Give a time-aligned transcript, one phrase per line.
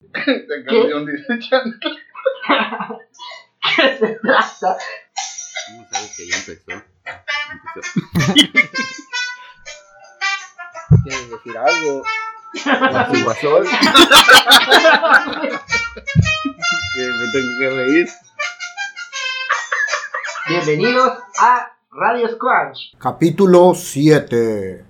[0.00, 1.90] Dice chancla.
[3.76, 4.76] ¿Qué se trata?
[5.68, 6.72] ¿Cómo sabes que ya empezó?
[7.52, 7.80] Empezó.
[11.02, 12.04] ¿Quieres decir algo?
[12.54, 13.64] Su guasón.
[16.94, 18.08] Que me tengo que reír.
[20.48, 22.96] Bienvenidos a Radio Squanch.
[22.98, 24.84] Capítulo 7.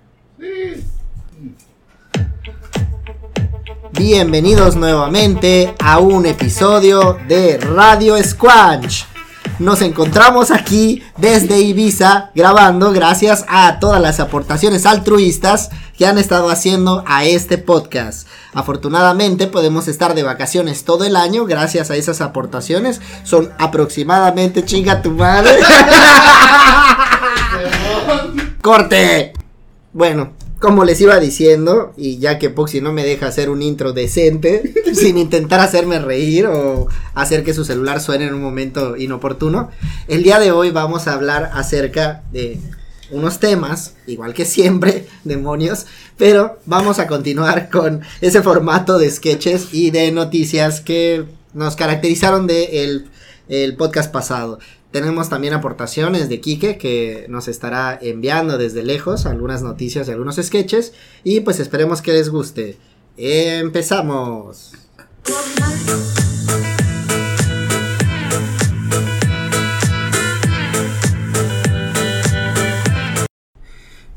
[3.97, 9.07] Bienvenidos nuevamente a un episodio de Radio Squanch.
[9.57, 16.51] Nos encontramos aquí desde Ibiza grabando gracias a todas las aportaciones altruistas que han estado
[16.51, 18.27] haciendo a este podcast.
[18.53, 23.01] Afortunadamente podemos estar de vacaciones todo el año gracias a esas aportaciones.
[23.23, 25.57] Son aproximadamente chinga tu madre.
[28.61, 29.33] Corte.
[29.91, 33.93] Bueno, como les iba diciendo, y ya que Poxy no me deja hacer un intro
[33.93, 39.69] decente, sin intentar hacerme reír o hacer que su celular suene en un momento inoportuno,
[40.07, 42.59] el día de hoy vamos a hablar acerca de
[43.11, 45.85] unos temas, igual que siempre, demonios,
[46.17, 52.47] pero vamos a continuar con ese formato de sketches y de noticias que nos caracterizaron
[52.47, 53.07] de el,
[53.47, 54.59] el podcast pasado.
[54.91, 60.37] Tenemos también aportaciones de Quique que nos estará enviando desde lejos algunas noticias y algunos
[60.37, 60.93] sketches.
[61.25, 62.77] Y pues esperemos que les guste.
[63.17, 64.71] Empezamos.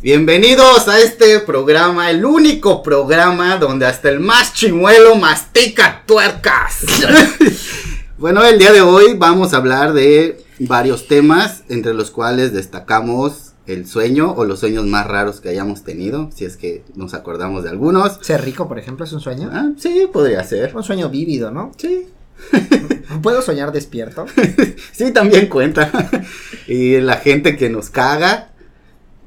[0.01, 6.85] Bienvenidos a este programa, el único programa donde hasta el más chimuelo mastica tuercas.
[8.21, 13.53] bueno, el día de hoy vamos a hablar de varios temas, entre los cuales destacamos
[13.67, 17.65] el sueño o los sueños más raros que hayamos tenido, si es que nos acordamos
[17.65, 18.19] de algunos.
[18.21, 19.49] Ser rico, por ejemplo, es un sueño.
[19.51, 20.77] Ah, sí, podría ser.
[20.77, 21.73] Un sueño vívido, ¿no?
[21.79, 22.09] Sí.
[23.23, 24.27] ¿Puedo soñar despierto?
[24.93, 25.91] sí, también cuenta.
[26.69, 28.51] y la gente que nos caga.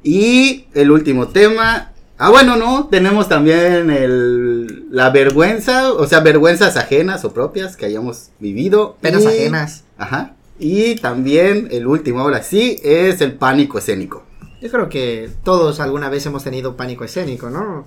[0.03, 1.92] Y el último tema.
[2.25, 7.85] Ah, bueno, no, tenemos también el, la vergüenza, o sea, vergüenzas ajenas o propias que
[7.85, 8.95] hayamos vivido.
[9.01, 9.83] Penas Y- ajenas.
[9.97, 10.33] Ajá.
[10.57, 14.23] Y también el último, ahora sí, es el pánico escénico.
[14.61, 17.83] Yo creo que todos alguna vez hemos tenido pánico escénico, ¿no?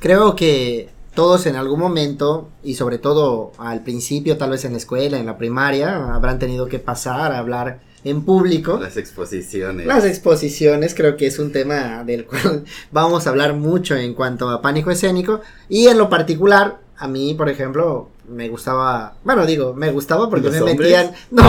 [0.00, 4.78] Creo que todos en algún momento, y sobre todo al principio, tal vez en la
[4.78, 8.78] escuela, en la primaria, habrán tenido que pasar a hablar en público.
[8.80, 9.86] Las exposiciones.
[9.86, 14.48] Las exposiciones creo que es un tema del cual vamos a hablar mucho en cuanto
[14.50, 19.72] a pánico escénico y en lo particular a mí por ejemplo me gustaba bueno digo
[19.74, 20.78] me gustaba porque ¿Los me hombres?
[20.78, 21.42] metían no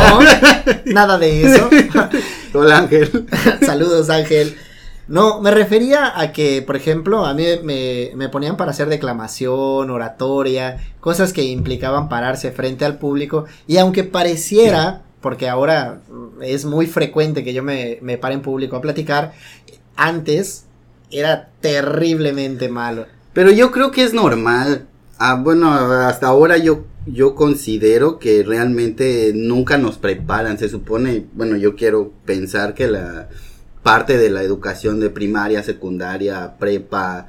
[0.86, 1.70] nada de eso
[2.54, 3.26] Hola Ángel.
[3.66, 4.56] saludos Ángel
[5.08, 9.90] no me refería a que por ejemplo a mí me, me ponían para hacer declamación
[9.90, 16.02] oratoria cosas que implicaban pararse frente al público y aunque pareciera porque ahora
[16.41, 19.34] es muy frecuente que yo me, me pare en público a platicar,
[19.96, 20.66] antes
[21.12, 23.06] era terriblemente malo.
[23.34, 24.88] Pero yo creo que es normal.
[25.18, 30.57] Ah, bueno, hasta ahora yo, yo considero que realmente nunca nos preparan.
[30.57, 33.30] Se supone, bueno, yo quiero pensar que la
[33.84, 37.28] parte de la educación de primaria, secundaria, prepa,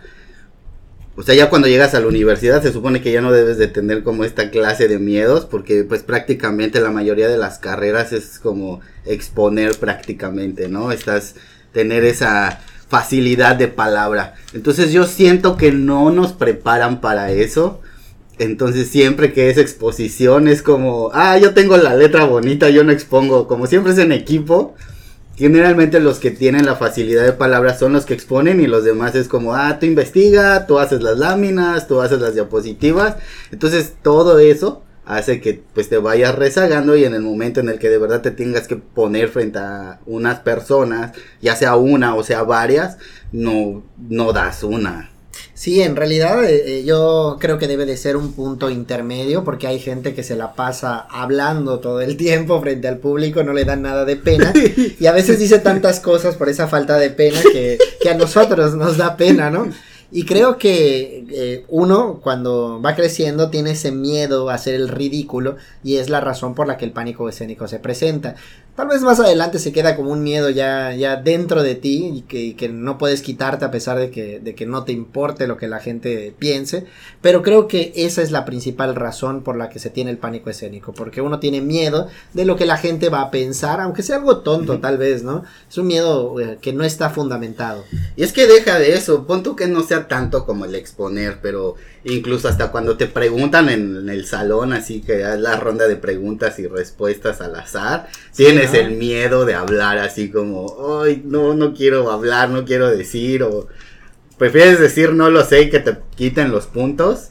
[1.20, 3.66] o sea, ya cuando llegas a la universidad se supone que ya no debes de
[3.66, 8.38] tener como esta clase de miedos, porque pues prácticamente la mayoría de las carreras es
[8.38, 10.92] como exponer prácticamente, ¿no?
[10.92, 11.34] Estás,
[11.72, 14.34] tener esa facilidad de palabra.
[14.54, 17.82] Entonces yo siento que no nos preparan para eso.
[18.38, 22.92] Entonces siempre que es exposición es como, ah, yo tengo la letra bonita, yo no
[22.92, 23.46] expongo.
[23.46, 24.74] Como siempre es en equipo,
[25.40, 29.14] generalmente los que tienen la facilidad de palabra son los que exponen y los demás
[29.14, 33.16] es como, ah, tú investiga, tú haces las láminas, tú haces las diapositivas.
[33.50, 37.78] Entonces todo eso hace que pues te vayas rezagando y en el momento en el
[37.78, 42.22] que de verdad te tengas que poner frente a unas personas, ya sea una o
[42.22, 42.98] sea varias,
[43.32, 45.09] no, no das una.
[45.60, 49.66] Sí, en realidad eh, eh, yo creo que debe de ser un punto intermedio porque
[49.66, 53.66] hay gente que se la pasa hablando todo el tiempo frente al público, no le
[53.66, 54.54] dan nada de pena
[54.98, 58.74] y a veces dice tantas cosas por esa falta de pena que, que a nosotros
[58.74, 59.68] nos da pena, ¿no?
[60.12, 65.56] Y creo que eh, uno cuando va creciendo tiene ese miedo a hacer el ridículo
[65.84, 68.34] y es la razón por la que el pánico escénico se presenta.
[68.80, 72.22] Tal vez más adelante se queda como un miedo ya, ya dentro de ti y
[72.22, 75.46] que, y que no puedes quitarte a pesar de que, de que no te importe
[75.46, 76.86] lo que la gente piense.
[77.20, 80.48] Pero creo que esa es la principal razón por la que se tiene el pánico
[80.48, 80.94] escénico.
[80.94, 84.38] Porque uno tiene miedo de lo que la gente va a pensar, aunque sea algo
[84.38, 85.44] tonto tal vez, ¿no?
[85.68, 87.84] Es un miedo eh, que no está fundamentado.
[88.16, 91.40] Y es que deja de eso, pon tú que no sea tanto como el exponer,
[91.42, 91.74] pero
[92.04, 95.96] incluso hasta cuando te preguntan en, en el salón, así que es la ronda de
[95.96, 98.78] preguntas y respuestas al azar, Sí, tienes ¿no?
[98.78, 103.68] el miedo de hablar así como, ay, no, no quiero hablar, no quiero decir, o
[104.38, 107.30] prefieres decir no lo sé y que te quiten los puntos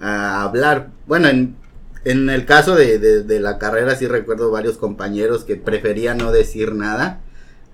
[0.00, 0.90] a hablar.
[1.06, 1.56] Bueno, en,
[2.04, 6.32] en el caso de, de- de la carrera sí recuerdo varios compañeros que preferían no
[6.32, 7.20] decir nada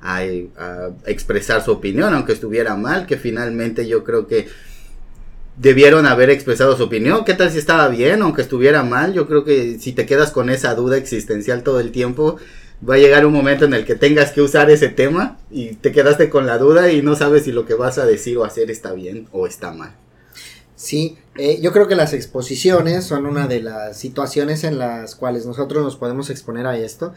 [0.01, 4.49] a, a expresar su opinión, aunque estuviera mal, que finalmente yo creo que
[5.57, 7.25] debieron haber expresado su opinión.
[7.25, 9.15] ¿Qué tal si estaba bien, aunque estuviera mal?
[9.15, 12.37] Yo creo que si te quedas con esa duda existencial todo el tiempo,
[12.89, 15.93] va a llegar un momento en el que tengas que usar ese tema y te
[15.93, 18.71] quedaste con la duda y no sabes si lo que vas a decir o hacer
[18.71, 19.95] está bien o está mal.
[20.77, 25.47] Sí, eh, yo creo que las exposiciones son una de las situaciones en las cuales
[25.47, 27.15] nosotros nos podemos exponer a esto.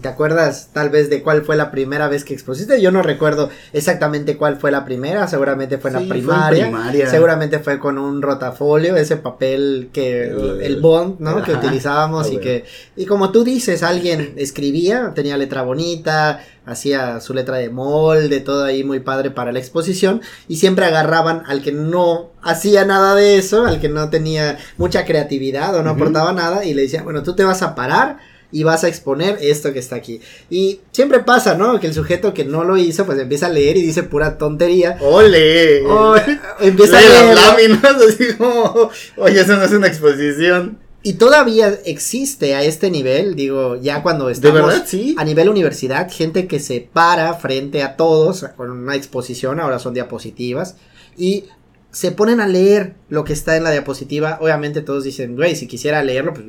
[0.00, 2.80] ¿Te acuerdas tal vez de cuál fue la primera vez que expusiste?
[2.80, 6.22] Yo no recuerdo exactamente cuál fue la primera, seguramente fue en Sí, la fue en
[6.22, 6.64] primaria.
[6.64, 7.10] primaria.
[7.10, 11.42] Seguramente fue con un rotafolio, ese papel que El- el, bond, ¿no?
[11.42, 12.42] Que utilizábamos ah, y bueno.
[12.42, 12.64] que
[12.96, 18.64] y como tú dices, alguien escribía, tenía letra bonita, hacía su letra de molde, todo
[18.64, 23.36] ahí muy padre para la exposición y siempre agarraban al que no hacía nada de
[23.36, 26.00] eso, al que no tenía mucha creatividad o no Ujú.
[26.00, 29.36] aportaba nada y le decían, bueno, tú te vas a parar y vas a exponer
[29.40, 30.20] esto que está aquí.
[30.48, 31.80] Y siempre pasa, ¿no?
[31.80, 34.96] Que el sujeto que no lo hizo, pues empieza a leer y dice pura tontería.
[35.00, 35.84] ¡Ole!
[35.84, 36.14] O
[36.60, 37.34] empieza a Lee leer.
[37.34, 40.78] las láminas así como, oye, eso no es una exposición.
[41.02, 44.84] Y todavía existe a este nivel, digo, ya cuando ¿De estamos verdad?
[44.86, 45.16] Sí.
[45.18, 49.94] a nivel universidad, gente que se para frente a todos con una exposición, ahora son
[49.94, 50.76] diapositivas,
[51.18, 51.46] y
[51.94, 54.38] se ponen a leer lo que está en la diapositiva.
[54.40, 56.46] Obviamente todos dicen, güey, si quisiera leerlo, pues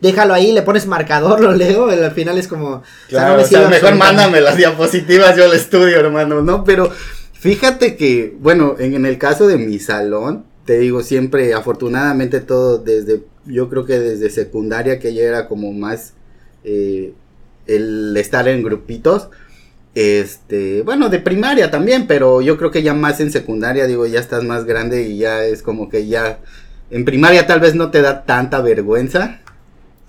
[0.00, 2.68] déjalo ahí, le pones marcador, lo leo, al final es como...
[2.68, 5.98] o sea, Claro, no me o sea, sirve mejor mándame las diapositivas, yo al estudio,
[5.98, 6.62] hermano, ¿no?
[6.62, 6.92] Pero
[7.32, 12.76] fíjate que, bueno, en, en el caso de mi salón, te digo, siempre, afortunadamente todo
[12.78, 16.12] desde, yo creo que desde secundaria, que ya era como más
[16.64, 17.14] eh,
[17.66, 19.30] el estar en grupitos,
[19.94, 24.20] este, bueno, de primaria también, pero yo creo que ya más en secundaria, digo, ya
[24.20, 26.38] estás más grande y ya es como que ya,
[26.90, 29.40] en primaria tal vez no te da tanta vergüenza,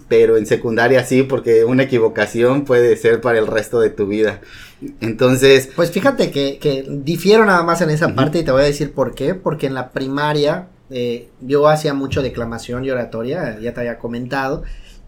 [0.08, 4.42] pero en secundaria sí, porque una equivocación puede ser para el resto de tu vida.
[5.02, 8.66] Entonces, Pues fíjate que, que difiero nada más en esa parte y te voy a
[8.66, 9.34] decir por qué.
[9.34, 14.64] Porque en la primaria eh, yo hacía mucho declamación y oratoria, ya te había comentado.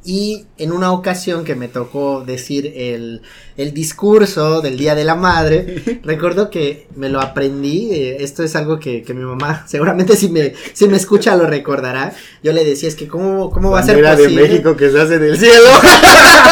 [0.07, 3.23] Y en una ocasión que me tocó decir el,
[3.57, 7.89] el discurso del Día de la Madre, recuerdo que me lo aprendí.
[7.91, 11.47] eh, esto es algo que, que mi mamá, seguramente si me, si me escucha lo
[11.47, 12.13] recordará.
[12.43, 14.41] Yo le decía, es que cómo, cómo va a ser bandera de posible.
[14.47, 15.69] México que se hace en el cielo.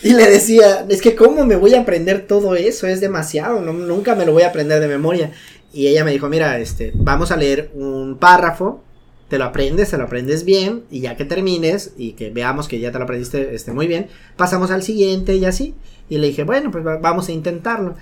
[0.00, 3.72] Y le decía, es que cómo me voy a aprender todo eso, es demasiado, no-
[3.72, 5.32] nunca me lo voy a aprender de memoria.
[5.72, 8.84] Y ella me dijo, mira, este, vamos a leer un párrafo,
[9.28, 12.80] te lo aprendes, te lo aprendes bien, y ya que termines y que veamos que
[12.80, 15.74] ya te lo aprendiste este, muy bien, pasamos al siguiente y así.
[16.08, 17.94] Y le dije, bueno, pues va- vamos a intentarlo.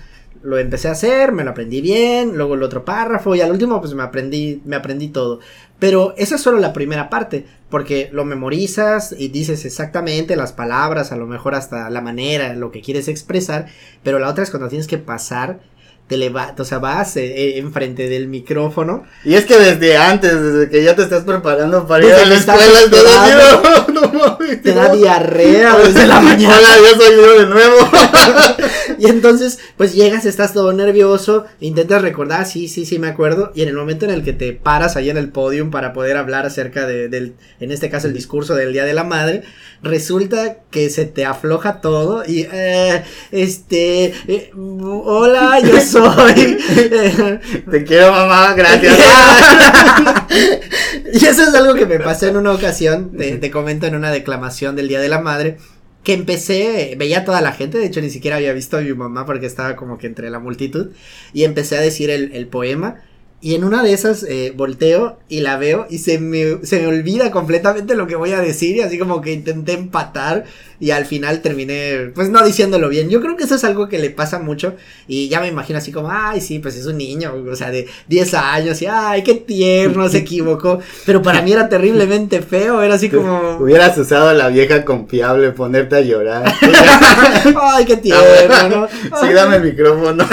[0.43, 3.81] Lo empecé a hacer, me lo aprendí bien, luego el otro párrafo y al último
[3.81, 5.39] pues me aprendí, me aprendí todo.
[5.79, 11.11] Pero esa es solo la primera parte, porque lo memorizas y dices exactamente las palabras,
[11.11, 13.67] a lo mejor hasta la manera, lo que quieres expresar,
[14.03, 15.59] pero la otra es cuando tienes que pasar,
[16.07, 20.41] te levantas, o sea, vas eh, eh, enfrente del micrófono Y es que desde antes,
[20.41, 24.93] desde que ya te estás preparando para ir a la escuela, no, no te da
[24.93, 26.55] diarrea desde la mañana.
[26.57, 27.77] Hola, yo soy yo de nuevo.
[28.99, 33.51] Y entonces, pues llegas, estás todo nervioso, intentas recordar, sí, sí, sí, me acuerdo.
[33.53, 36.17] Y en el momento en el que te paras ahí en el podium para poder
[36.17, 39.43] hablar acerca de, del, en este caso, el discurso del Día de la Madre,
[39.83, 45.96] resulta que se te afloja todo y, eh, este, eh, hola, yo soy.
[46.05, 47.39] eh,
[47.71, 48.97] Te quiero, mamá, gracias.
[51.13, 54.11] y eso es algo que me pasó en una ocasión, te, te comento en una
[54.11, 55.57] declamación del Día de la Madre,
[56.03, 58.93] que empecé, veía a toda la gente, de hecho ni siquiera había visto a mi
[58.93, 60.91] mamá porque estaba como que entre la multitud,
[61.33, 63.01] y empecé a decir el, el poema,
[63.39, 66.87] y en una de esas eh, volteo y la veo y se me, se me
[66.87, 70.45] olvida completamente lo que voy a decir, y así como que intenté empatar
[70.79, 73.09] y al final terminé, pues no diciéndolo bien.
[73.09, 74.75] Yo creo que eso es algo que le pasa mucho
[75.07, 77.87] y ya me imagino así como, ay, sí, pues es un niño, o sea, de
[78.07, 80.79] 10 años y, ay, qué tierno, se equivocó.
[81.05, 85.51] Pero para mí era terriblemente feo, era así como, Hubieras usado a la vieja confiable,
[85.51, 86.53] ponerte a llorar.
[87.61, 88.87] ay, qué tierno, ¿no?
[88.87, 90.27] Sí, dame el micrófono.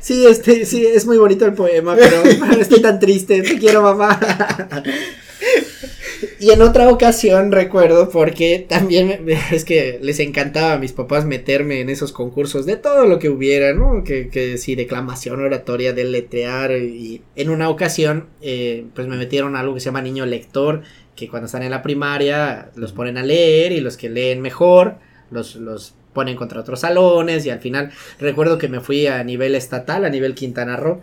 [0.00, 2.22] Sí, este, sí, es muy bonito el poema, pero
[2.60, 4.18] estoy tan triste, te quiero mamá.
[6.44, 11.80] Y en otra ocasión recuerdo porque también es que les encantaba a mis papás meterme
[11.80, 14.04] en esos concursos de todo lo que hubiera, ¿no?
[14.04, 19.60] Que, que si declamación, oratoria, deletrear y en una ocasión eh, pues me metieron a
[19.60, 20.82] algo que se llama niño lector,
[21.16, 24.96] que cuando están en la primaria los ponen a leer y los que leen mejor
[25.30, 29.54] los, los ponen contra otros salones y al final recuerdo que me fui a nivel
[29.54, 31.00] estatal, a nivel Quintana Roo.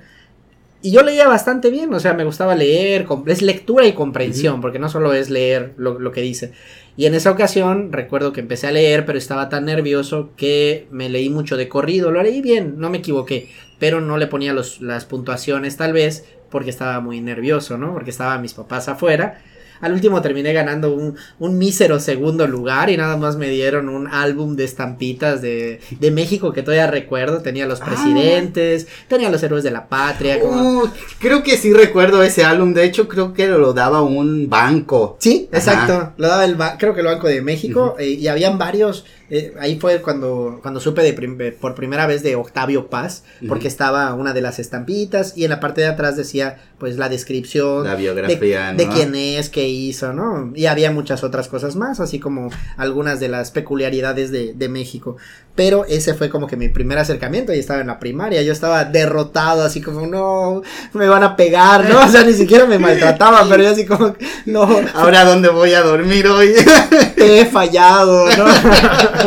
[0.81, 4.79] Y yo leía bastante bien, o sea, me gustaba leer, es lectura y comprensión, porque
[4.79, 6.53] no solo es leer lo, lo que dice.
[6.97, 11.09] Y en esa ocasión recuerdo que empecé a leer, pero estaba tan nervioso que me
[11.09, 14.81] leí mucho de corrido, lo leí bien, no me equivoqué, pero no le ponía los,
[14.81, 17.93] las puntuaciones tal vez porque estaba muy nervioso, ¿no?
[17.93, 19.41] Porque estaban mis papás afuera.
[19.81, 24.07] Al último terminé ganando un, un mísero segundo lugar y nada más me dieron un
[24.07, 27.41] álbum de estampitas de, de México que todavía recuerdo.
[27.41, 27.85] Tenía los Ah.
[27.85, 30.39] presidentes, tenía los héroes de la patria.
[30.39, 32.73] como- Uh, creo que sí recuerdo ese álbum.
[32.73, 35.17] De hecho, creo que lo daba un banco.
[35.19, 35.57] Sí, Ajá.
[35.57, 36.13] exacto.
[36.17, 39.05] Lo daba el creo que el Banco de México eh, y habían varios.
[39.33, 43.23] Eh, ahí fue cuando, cuando supe de prim- eh, por primera vez de Octavio Paz,
[43.47, 47.09] porque estaba una de las estampitas y en la parte de atrás decía pues la
[47.09, 48.93] descripción La biografía, de ¿no?
[48.93, 50.51] quién es, qué hizo, ¿no?
[50.55, 55.15] Y había muchas otras cosas más, así como algunas de las peculiaridades de, de México.
[55.53, 58.41] Pero ese fue como que mi primer acercamiento y estaba en la primaria.
[58.41, 60.61] Yo estaba derrotado, así como, no,
[60.93, 61.99] me van a pegar, ¿no?
[62.03, 64.63] O sea, ni siquiera me maltrataban, pero yo así como, no,
[64.95, 66.53] Ahora, ¿dónde voy a dormir hoy?
[67.15, 68.45] te he fallado, ¿no?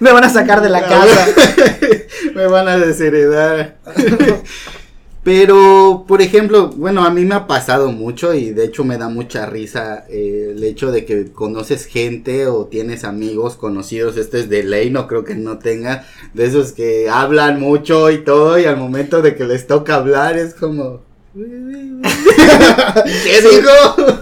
[0.00, 1.26] Me van a sacar de la casa.
[2.34, 3.76] me van a desheredar.
[5.24, 9.08] Pero, por ejemplo, bueno, a mí me ha pasado mucho y de hecho me da
[9.08, 14.48] mucha risa eh, el hecho de que conoces gente o tienes amigos conocidos, esto es
[14.48, 18.64] de ley, no creo que no tenga, de esos que hablan mucho y todo y
[18.64, 21.11] al momento de que les toca hablar es como...
[23.24, 23.70] ¿Qué digo?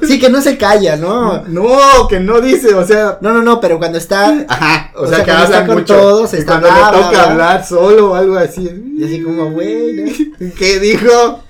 [0.06, 1.42] Sí, que no se calla, ¿no?
[1.48, 3.18] No, que no dice, o sea...
[3.20, 5.96] No, no, no, pero cuando está Ajá, o, O sea, sea, que hablan con mucho.
[5.96, 7.22] todos, está cuando le toca bla.
[7.24, 8.68] hablar solo o algo así.
[8.96, 10.52] Y así como, güey, ¿no?
[10.56, 11.42] ¿Qué dijo?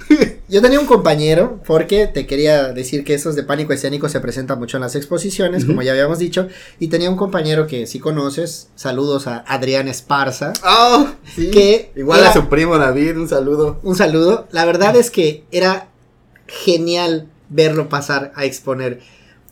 [0.50, 4.58] Yo tenía un compañero, porque te quería decir que esos de pánico escénico se presentan
[4.58, 6.48] mucho en las exposiciones, como ya habíamos dicho,
[6.80, 11.50] y tenía un compañero que sí conoces, saludos a Adrián Esparza, Oh, sí.
[11.52, 13.78] que Igual era- a su primo David, un saludo.
[13.84, 15.86] un saludo, la verdad es que era
[16.48, 19.00] genial verlo pasar a exponer,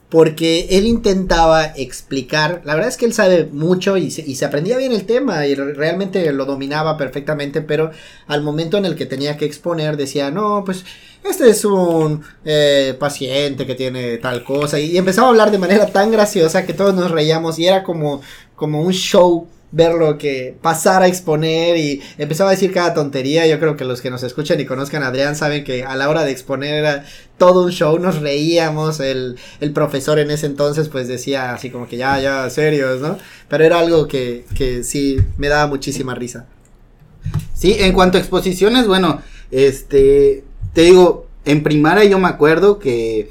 [0.09, 4.93] porque él intentaba explicar, la verdad es que él sabe mucho y se, aprendía bien
[4.93, 7.91] el tema y re- realmente lo dominaba perfectamente, pero
[8.27, 10.85] al momento en el que tenía que exponer decía, no, pues
[11.29, 15.59] este es un eh, paciente que tiene tal cosa y, y empezaba a hablar de
[15.59, 18.23] manera tan graciosa que todos nos reíamos y era como,
[18.57, 23.47] como un show verlo que pasar a exponer y empezaba a decir cada tontería.
[23.47, 26.09] Yo creo que los que nos escuchan y conozcan a Adrián saben que a la
[26.09, 27.05] hora de exponer era
[27.37, 29.01] todo un show, nos reíamos.
[29.01, 33.19] El, el profesor en ese entonces pues decía así como que ya, ya, serios, ¿no?
[33.49, 36.47] Pero era algo que, que sí me daba muchísima risa.
[37.55, 39.21] Sí, en cuanto a exposiciones, bueno,
[39.51, 43.31] este, te digo, en primaria yo me acuerdo que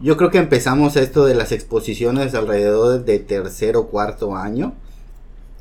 [0.00, 4.74] yo creo que empezamos esto de las exposiciones alrededor de tercer o cuarto año,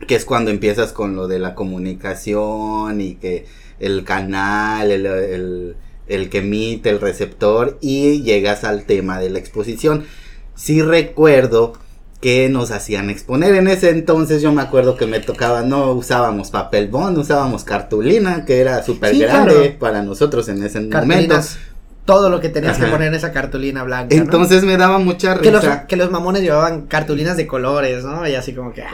[0.06, 3.46] que es cuando empiezas con lo de la comunicación y que
[3.80, 5.76] el canal, el, el,
[6.08, 10.06] el que emite, el receptor, y llegas al tema de la exposición.
[10.56, 11.74] Sí recuerdo
[12.22, 13.54] que nos hacían exponer.
[13.56, 18.46] En ese entonces yo me acuerdo que me tocaba, no usábamos papel bond, usábamos cartulina,
[18.46, 19.80] que era súper Sí, grande claro.
[19.80, 21.36] para nosotros en ese momento.
[22.06, 24.14] Todo lo que tenías que poner en esa cartulina blanca.
[24.14, 24.22] ¿no?
[24.22, 25.88] Entonces me daba mucha Que los, risa.
[25.88, 28.28] que los mamones llevaban cartulinas de colores, ¿no?
[28.28, 28.84] Y así como que.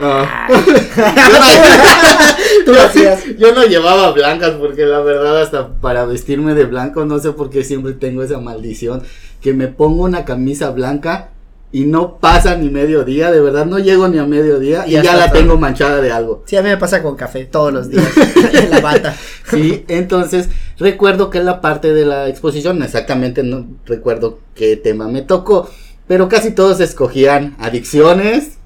[2.84, 3.24] Hacías.
[3.38, 7.50] Yo no llevaba blancas porque la verdad hasta para vestirme de blanco no sé por
[7.50, 9.02] qué siempre tengo esa maldición
[9.40, 11.30] que me pongo una camisa blanca
[11.72, 15.02] y no pasa ni medio día, de verdad no llego ni a mediodía y Ya
[15.02, 15.38] ya la todo.
[15.38, 16.42] tengo manchada de algo.
[16.46, 18.08] Sí, a mí me pasa con café todos los días.
[18.52, 19.16] en la bata.
[19.50, 20.48] Sí, entonces
[20.78, 25.70] recuerdo que en la parte de la exposición, exactamente no recuerdo qué tema me tocó,
[26.08, 28.58] pero casi todos escogían adicciones,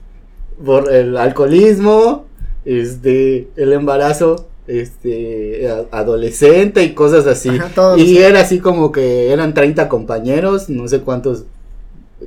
[0.64, 2.26] por el alcoholismo,
[2.64, 7.50] este, el embarazo, este, adolescente y cosas así.
[7.50, 11.44] Ajá, y era así como que eran 30 compañeros, no sé cuántos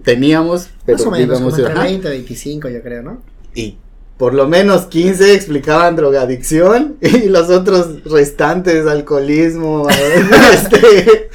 [0.03, 1.83] teníamos, pero Más o menos, digamos, como entre ajá.
[1.83, 3.21] 20, 25, yo creo, ¿no?
[3.57, 3.77] y
[4.17, 9.87] por lo menos 15 explicaban drogadicción y los otros restantes alcoholismo,
[10.53, 11.29] este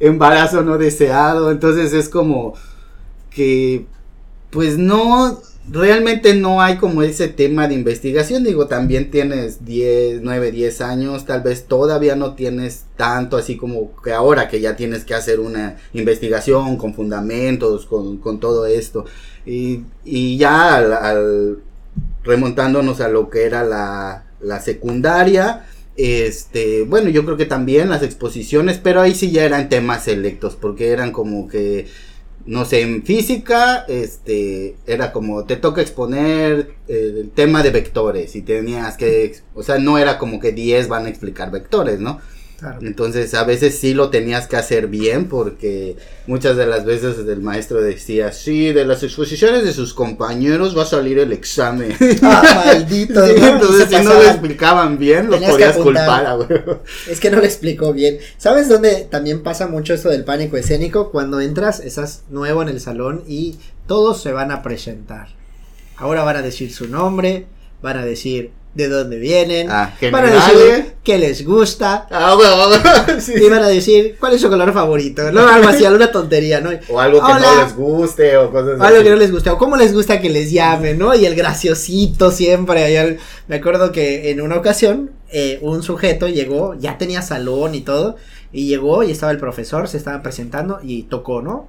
[0.00, 2.54] embarazo no deseado, entonces es como
[3.30, 3.86] que
[4.50, 8.44] pues no realmente no hay como ese tema de investigación.
[8.44, 13.94] Digo, también tienes 10, 9, 10 años, tal vez todavía no tienes tanto así como
[14.02, 19.04] que ahora que ya tienes que hacer una investigación con fundamentos, con, con todo esto.
[19.46, 21.58] Y, y ya al, al-
[22.24, 25.66] remontándonos a lo que era la, la secundaria.
[25.96, 30.54] Este, bueno, yo creo que también las exposiciones, pero ahí sí ya eran temas selectos,
[30.56, 31.88] porque eran como que,
[32.48, 38.34] no sé, en física, este, era como, te toca exponer eh, el tema de vectores,
[38.36, 42.20] y tenías que, o sea, no era como que 10 van a explicar vectores, ¿no?
[42.58, 42.78] Claro.
[42.82, 45.96] Entonces a veces sí lo tenías que hacer bien porque
[46.26, 50.82] muchas de las veces el maestro decía, sí, de las exposiciones de sus compañeros va
[50.82, 51.94] a salir el examen.
[52.22, 53.24] Ah, maldito.
[53.26, 56.82] Sí, entonces si no lo explicaban bien, Tenías que podías culpar a huevo.
[57.08, 58.18] Es que no le explicó bien.
[58.38, 61.10] ¿Sabes dónde también pasa mucho esto del pánico escénico?
[61.10, 65.28] Cuando entras, estás nuevo en el salón y todos se van a presentar.
[65.96, 67.46] Ahora van a decir su nombre,
[67.82, 72.36] van a decir de dónde vienen, Ah, van a decir qué les gusta Ah,
[73.20, 73.32] sí.
[73.36, 75.32] y van a decir cuál es su color favorito.
[75.32, 76.70] No, algo así, alguna tontería, ¿no?
[76.88, 77.40] O algo que Hola.
[77.56, 79.04] no les guste o cosas O algo así.
[79.04, 81.12] que no les gusta, o cómo les gusta que les llamen, ¿no?
[81.14, 82.96] Y el graciosito siempre.
[82.96, 83.18] el-
[83.48, 88.14] me acuerdo que en una ocasión eh, un sujeto llegó, ya tenía salón y todo,
[88.52, 91.68] y llegó y estaba el profesor, se estaba presentando y tocó, ¿no?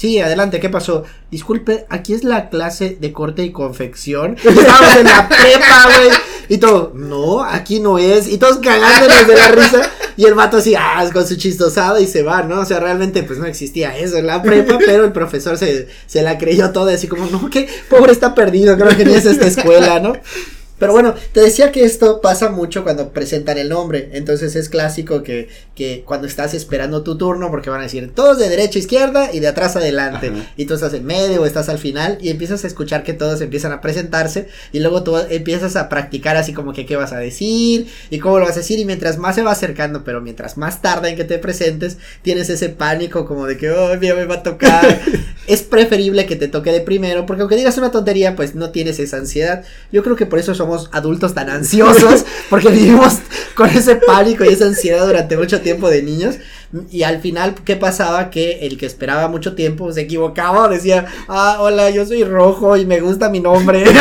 [0.00, 1.04] Sí, adelante, ¿qué pasó?
[1.30, 4.34] Disculpe, aquí es la clase de corte y confección.
[4.42, 6.08] Estábamos en la prepa, güey.
[6.48, 8.26] Y todo, no, aquí no es.
[8.26, 9.90] Y todos cagándonos de la risa.
[10.16, 12.60] Y el vato así, ah, con su chistosada y se va, ¿no?
[12.60, 16.22] O sea, realmente pues no existía eso en la prepa, pero el profesor se, se
[16.22, 19.48] la creyó toda, así como, no, que pobre está perdido, creo que ni es esta
[19.48, 20.14] escuela, ¿no?
[20.80, 24.08] Pero bueno, te decía que esto pasa mucho cuando presentan el nombre.
[24.14, 28.38] Entonces es clásico que, que cuando estás esperando tu turno, porque van a decir todos
[28.38, 30.28] de derecha a izquierda y de atrás adelante.
[30.28, 30.52] Ajá.
[30.56, 33.42] Y tú estás en medio o estás al final y empiezas a escuchar que todos
[33.42, 37.18] empiezan a presentarse y luego tú empiezas a practicar así como que qué vas a
[37.18, 38.78] decir y cómo lo vas a decir.
[38.78, 42.48] Y mientras más se va acercando, pero mientras más tarda en que te presentes, tienes
[42.48, 44.98] ese pánico como de que, oh, mira, me va a tocar.
[45.46, 48.98] es preferible que te toque de primero, porque aunque digas una tontería, pues no tienes
[48.98, 49.62] esa ansiedad.
[49.92, 53.18] Yo creo que por eso somos adultos tan ansiosos, porque vivimos
[53.54, 56.36] con ese pánico y esa ansiedad durante mucho tiempo de niños.
[56.90, 58.30] Y al final, ¿qué pasaba?
[58.30, 62.86] Que el que esperaba mucho tiempo se equivocaba, decía, ah, hola, yo soy rojo y
[62.86, 63.84] me gusta mi nombre.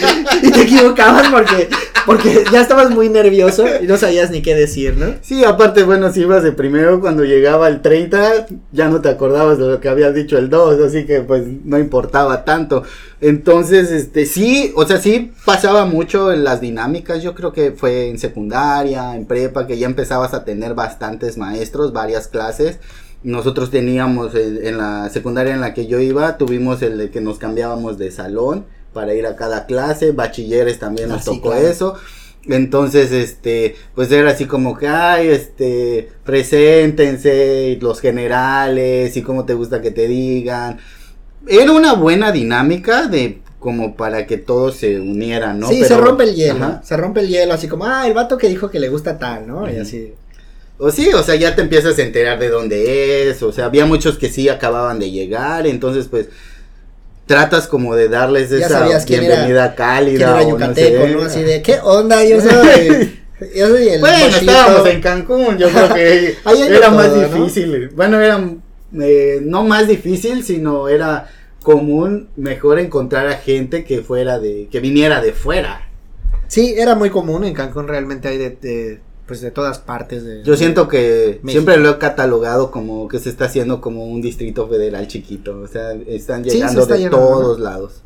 [0.42, 1.68] y te equivocabas porque,
[2.06, 5.14] porque ya estabas muy nervioso y no sabías ni qué decir, ¿no?
[5.22, 9.58] Sí, aparte, bueno, si ibas de primero, cuando llegaba el 30, ya no te acordabas
[9.58, 12.84] de lo que habías dicho el 2, así que pues no importaba tanto.
[13.20, 18.08] Entonces, este, sí, o sea, sí pasaba mucho en las dinámicas, yo creo que fue
[18.08, 22.78] en secundaria, en prepa, que ya empezabas a tener bastantes maestros, varias clases.
[23.24, 27.20] Nosotros teníamos en, en la secundaria en la que yo iba, tuvimos el de que
[27.20, 31.66] nos cambiábamos de salón para ir a cada clase, bachilleres también nos Ah, tocó claro.
[31.68, 31.94] eso.
[32.46, 39.54] Entonces, este, pues era así como que, ay, este, preséntense, los generales, y cómo te
[39.54, 40.78] gusta que te digan.
[41.46, 45.68] Era una buena dinámica de, como para que todos se unieran, ¿no?
[45.68, 46.82] sí, se rompe el hielo, Ajá.
[46.82, 49.46] se rompe el hielo, así como, ah, el vato que dijo que le gusta tal,
[49.46, 49.70] ¿no?
[49.70, 50.14] Y así.
[50.80, 53.84] O sí, o sea, ya te empiezas a enterar de dónde es, o sea, había
[53.86, 56.28] muchos que sí acababan de llegar, entonces pues
[57.26, 60.16] tratas como de darles Ya esa quién era- bienvenida cálida.
[60.16, 61.14] ¿Quién era o no sé.
[61.14, 61.22] no?
[61.22, 62.24] Así de, ¿qué onda?
[62.24, 63.20] Yo soy,
[63.56, 64.40] yo soy el Bueno, mochito".
[64.40, 66.26] estábamos en Cancún, yo creo que
[66.66, 67.22] era todo, más ¿no?
[67.38, 67.88] difícil.
[67.90, 68.42] Bueno, era
[69.00, 71.28] eh, no más difícil, sino era
[71.62, 75.86] común mejor encontrar a gente que fuera de, que viniera de fuera.
[76.48, 80.42] Sí, era muy común, en Cancún realmente hay de, de, pues de todas partes de...
[80.42, 81.50] Yo siento que México.
[81.52, 85.68] siempre lo he catalogado como que se está haciendo como un distrito federal chiquito, o
[85.68, 87.64] sea, están Sí, llegando está de llegando, todos ¿no?
[87.64, 88.02] lados.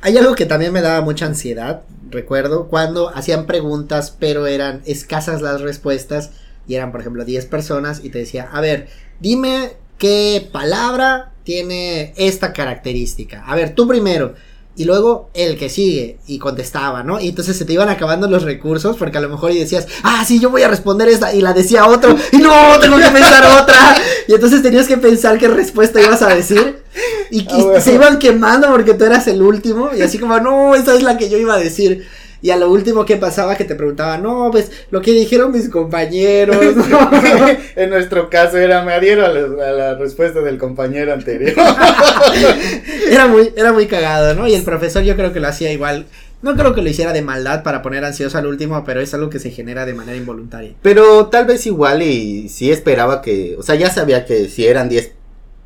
[0.00, 5.42] Hay algo que también me daba mucha ansiedad, recuerdo, cuando hacían preguntas, pero eran escasas
[5.42, 6.32] las respuestas,
[6.66, 8.88] y eran, por ejemplo, 10 personas, y te decía, a ver,
[9.20, 13.44] dime qué palabra tiene esta característica.
[13.46, 14.34] A ver, tú primero.
[14.78, 17.18] Y luego el que sigue y contestaba, ¿no?
[17.18, 20.24] Y entonces se te iban acabando los recursos porque a lo mejor y decías, ah,
[20.24, 23.44] sí, yo voy a responder esta y la decía otro y no, tengo que pensar
[23.60, 23.96] otra.
[24.28, 26.84] Y entonces tenías que pensar qué respuesta ibas a decir
[27.28, 27.80] y, Ah, bueno.
[27.80, 31.18] se iban quemando porque tú eras el último y así como, no, esa es la
[31.18, 32.06] que yo iba a decir.
[32.40, 35.68] Y a lo último que pasaba que te preguntaba, no, pues lo que dijeron mis
[35.68, 36.76] compañeros.
[36.76, 37.10] ¿no?
[37.76, 41.54] en nuestro caso era, me adhiero a la, a la respuesta del compañero anterior.
[43.10, 44.46] era muy, era muy cagado, ¿no?
[44.46, 46.06] Y el profesor yo creo que lo hacía igual.
[46.40, 49.28] No creo que lo hiciera de maldad para poner ansioso al último, pero es algo
[49.28, 50.72] que se genera de manera involuntaria.
[50.82, 54.88] Pero tal vez igual y sí esperaba que, o sea, ya sabía que si eran
[54.88, 55.17] 10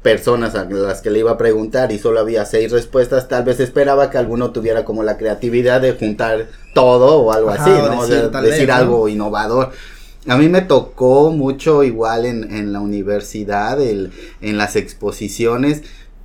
[0.03, 3.61] personas a las que le iba a preguntar y solo había seis respuestas, tal vez
[3.61, 7.99] esperaba que alguno tuviera como la creatividad de juntar todo o algo Ajá, así, ¿no?
[8.01, 8.75] O decir, sea, tal decir vez, ¿no?
[8.75, 9.71] algo innovador.
[10.27, 15.83] A mí me tocó mucho igual en, en la universidad, el, en las exposiciones,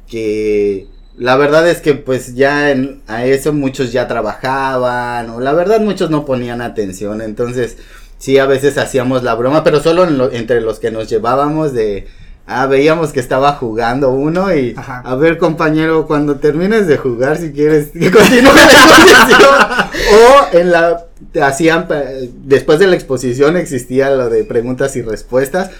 [0.07, 0.87] que
[1.17, 5.79] la verdad es que pues ya en, a eso muchos ya trabajaban, o la verdad
[5.81, 7.77] muchos no ponían atención, entonces
[8.17, 11.73] sí a veces hacíamos la broma, pero solo en lo- entre los que nos llevábamos
[11.73, 12.07] de...
[12.49, 15.01] Ah, veíamos que estaba jugando uno y Ajá.
[15.03, 19.49] a ver compañero, cuando termines de jugar si quieres que continúe la exposición
[20.13, 25.01] o en la te hacían eh, después de la exposición existía lo de preguntas y
[25.01, 25.71] respuestas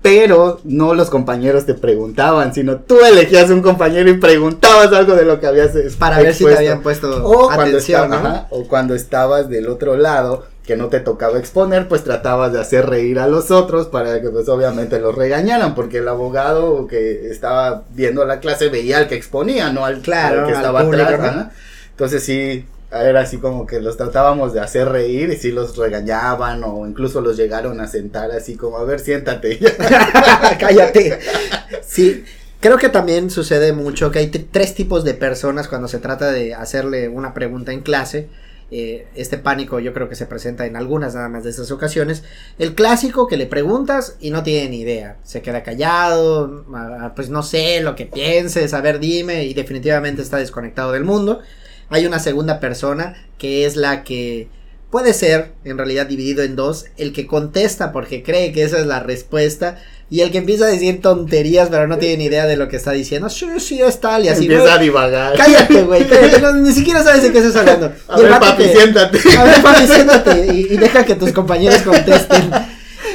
[0.00, 5.24] pero no los compañeros te preguntaban, sino tú elegías un compañero y preguntabas algo de
[5.24, 8.28] lo que habías Para ver si te habían puesto o cuando, atención, estaba- ¿no?
[8.28, 12.60] ajá, o cuando estabas del otro lado, que no te tocaba exponer, pues tratabas de
[12.60, 17.30] hacer reír a los otros para que pues obviamente los regañaran, porque el abogado que
[17.30, 20.84] estaba viendo la clase veía al que exponía, no al, Claro, al que al estaba
[20.84, 21.46] público, atrás.
[21.90, 26.62] Entonces sí, era así como que los tratábamos de hacer reír y sí los regañaban
[26.62, 29.58] o incluso los llegaron a sentar así como, a ver, siéntate.
[30.60, 31.18] Cállate.
[31.84, 32.24] Sí,
[32.60, 36.54] creo que también sucede mucho que hay tres tipos de personas cuando se trata de
[36.54, 38.28] hacerle una pregunta en clase.
[38.74, 42.24] Eh, este pánico yo creo que se presenta en algunas nada más de esas ocasiones.
[42.58, 45.18] El clásico que le preguntas y no tiene ni idea.
[45.24, 50.22] Se queda callado, ah, pues no sé lo que pienses, a ver dime y definitivamente
[50.22, 51.40] está desconectado del mundo.
[51.90, 54.48] Hay una segunda persona que es la que
[54.92, 58.86] puede ser en realidad dividido en dos, el que contesta porque cree que esa es
[58.86, 59.78] la respuesta
[60.10, 62.76] y el que empieza a decir tonterías pero no tiene ni idea de lo que
[62.76, 63.30] está diciendo.
[63.30, 64.42] Sí, sí, es tal y así.
[64.42, 65.34] Empieza a divagar.
[65.34, 66.06] Cállate, güey,
[66.42, 67.90] no, ni siquiera sabes de qué estás hablando.
[68.06, 69.18] A ver, papi, que- siéntate.
[69.38, 72.50] a ver, papi, siéntate y, y deja que tus compañeros contesten.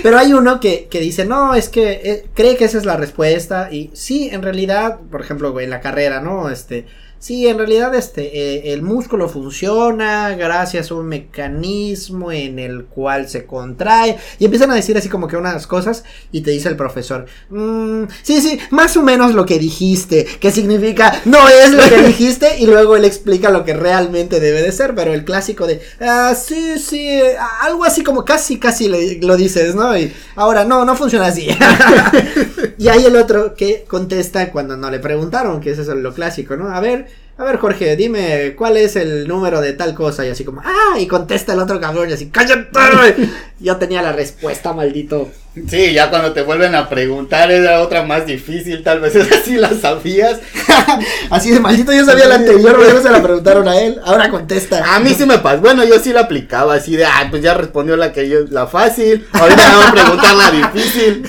[0.02, 2.98] Pero hay uno que, que dice, no, es que eh, cree que esa es la
[2.98, 3.70] respuesta.
[3.72, 6.50] Y sí, en realidad, por ejemplo, güey, en la carrera, ¿no?
[6.50, 6.86] Este,
[7.20, 13.28] sí, en realidad, este, eh, el músculo funciona gracias a un mecanismo en el cual
[13.30, 14.18] se contrae.
[14.40, 16.04] Y empiezan a decir así como que unas cosas.
[16.32, 20.26] Y te dice el profesor, "Mm, sí, sí, más o menos lo que dijiste.
[20.40, 22.60] Que significa, no es lo que dijiste.
[22.60, 24.94] Y luego él explica lo que realmente debe de ser.
[24.96, 27.20] Pero el clásico de, ah, sí, sí,
[27.62, 29.98] algo así como casi, casi le- lo dices, ¿no?
[29.98, 31.48] Y ahora, no, no funciona así.
[32.78, 36.56] y hay el otro que contesta cuando no le preguntaron, que eso es lo clásico,
[36.56, 36.70] ¿no?
[36.70, 40.26] A ver, a ver, Jorge, dime cuál es el número de tal cosa.
[40.26, 42.70] Y así como, ah, y contesta el otro cabrón y así, cállate.
[43.60, 45.30] Yo tenía la respuesta, maldito.
[45.68, 49.58] Sí, ya cuando te vuelven a preguntar era otra más difícil, tal vez esa sí
[49.58, 50.40] la sabías.
[51.32, 54.00] Así de maldito, yo sabía la anterior, pero no se la preguntaron a él.
[54.06, 54.96] Ahora contesta.
[54.96, 57.56] A mí sí me pasó, bueno, yo sí la aplicaba así de, ah, pues ya
[57.56, 61.24] respondió la que yo, la fácil, ahorita me van a preguntar la difícil.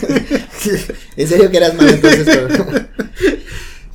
[1.17, 2.65] en serio que eras malo entonces, pero-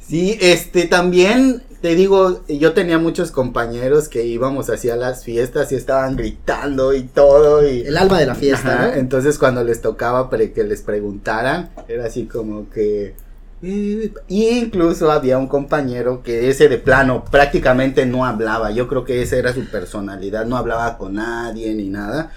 [0.10, 5.76] Sí, este, también, te digo, yo tenía muchos compañeros que íbamos hacia las fiestas y
[5.76, 7.82] estaban gritando y todo y...
[7.82, 8.93] El alma de la fiesta, Ajá, ¿no?
[8.93, 13.15] Entonces cuando les tocaba pre- que les preguntaran, era así como que...
[13.62, 18.72] Y incluso había un compañero que ese de plano prácticamente no hablaba.
[18.72, 22.32] Yo creo que esa era su personalidad, no hablaba con nadie ni nada.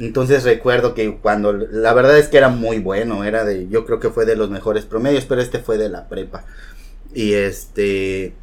[0.00, 4.00] Entonces recuerdo que cuando la verdad es que era muy bueno, era de yo creo
[4.00, 6.44] que fue de los mejores promedios, pero este fue de la prepa.
[7.14, 8.34] Y este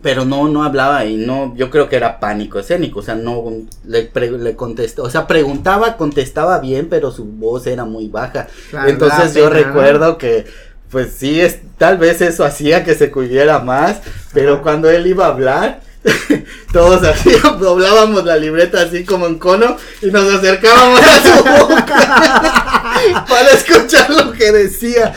[0.00, 3.44] pero no no hablaba y no yo creo que era pánico escénico, o sea, no
[3.86, 8.46] le le contestó, o sea, preguntaba, contestaba bien, pero su voz era muy baja.
[8.70, 10.46] Claro, Entonces yo recuerdo que
[10.92, 14.02] pues sí, es, tal vez eso hacía que se cuidara más,
[14.34, 15.80] pero cuando él iba a hablar,
[16.72, 23.24] todos así doblábamos la libreta así como en cono y nos acercábamos a su boca
[23.28, 25.14] para escuchar lo que decía.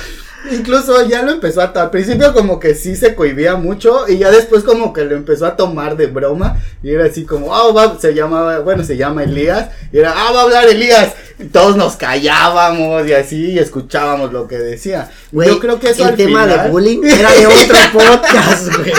[0.51, 4.31] Incluso ya lo empezó a al principio como que sí se cohibía mucho y ya
[4.31, 7.97] después como que lo empezó a tomar de broma y era así como, ah, va,
[7.99, 11.75] se llamaba, bueno, se llama Elías y era, ah, va a hablar Elías y todos
[11.75, 15.09] nos callábamos y así y escuchábamos lo que decía.
[15.31, 18.75] Güey, Yo creo que eso el al tema final- de bullying era de otro podcast,
[18.77, 18.93] güey.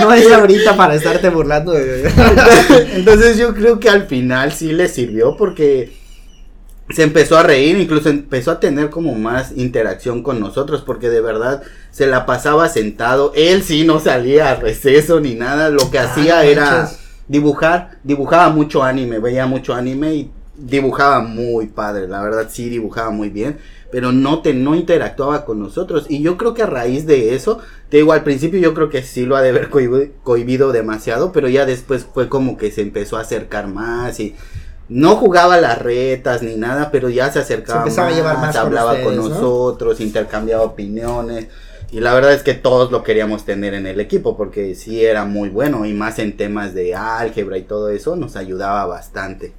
[0.00, 2.08] No es ahorita para estarte burlando de...
[2.94, 5.99] Entonces yo creo que al final sí le sirvió porque
[6.94, 11.20] se empezó a reír, incluso empezó a tener como más interacción con nosotros, porque de
[11.20, 13.32] verdad se la pasaba sentado.
[13.36, 16.90] Él sí no salía a receso ni nada, lo que Ah, hacía era
[17.28, 23.10] dibujar, dibujaba mucho anime, veía mucho anime y dibujaba muy padre, la verdad sí dibujaba
[23.10, 23.58] muy bien,
[23.92, 27.60] pero no te no interactuaba con nosotros y yo creo que a raíz de eso,
[27.88, 31.32] te digo al principio yo creo que sí lo ha de haber cohibi- cohibido demasiado,
[31.32, 34.34] pero ya después fue como que se empezó a acercar más y
[34.90, 38.56] no jugaba las retas ni nada, pero ya se acercaba Se empezaba a llevar más
[38.56, 41.46] con hablaba con nosotros, intercambiaba opiniones.
[41.92, 45.24] Y la verdad es que todos lo queríamos tener en el equipo porque sí era
[45.24, 49.52] muy bueno y más en temas de álgebra y todo eso nos ayudaba bastante.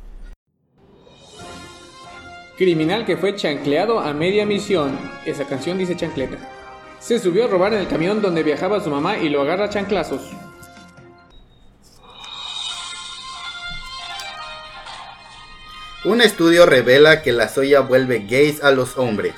[2.57, 4.97] Criminal que fue chancleado a media misión.
[5.25, 6.37] Esa canción dice chancleta.
[6.99, 9.69] Se subió a robar en el camión donde viajaba su mamá y lo agarra a
[9.69, 10.21] chanclazos.
[16.03, 19.35] Un estudio revela que la soya vuelve gays a los hombres.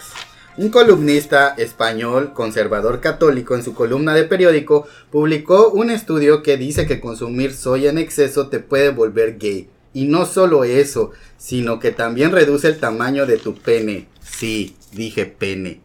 [0.55, 6.87] Un columnista español conservador católico en su columna de periódico publicó un estudio que dice
[6.87, 9.67] que consumir soya en exceso te puede volver gay.
[9.93, 14.07] Y no solo eso, sino que también reduce el tamaño de tu pene.
[14.21, 15.81] Sí, dije pene.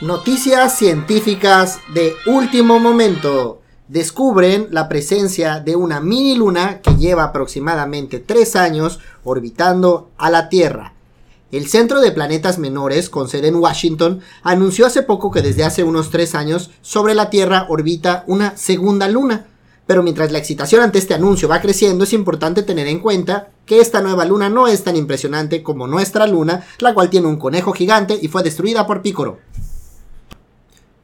[0.00, 3.62] Noticias científicas de último momento.
[3.88, 10.48] Descubren la presencia de una mini luna que lleva aproximadamente tres años orbitando a la
[10.48, 10.94] Tierra.
[11.52, 15.84] El Centro de Planetas Menores, con sede en Washington, anunció hace poco que desde hace
[15.84, 19.46] unos tres años sobre la Tierra orbita una segunda luna.
[19.86, 23.80] Pero mientras la excitación ante este anuncio va creciendo, es importante tener en cuenta que
[23.80, 27.72] esta nueva luna no es tan impresionante como nuestra luna, la cual tiene un conejo
[27.72, 29.38] gigante y fue destruida por Pícoro.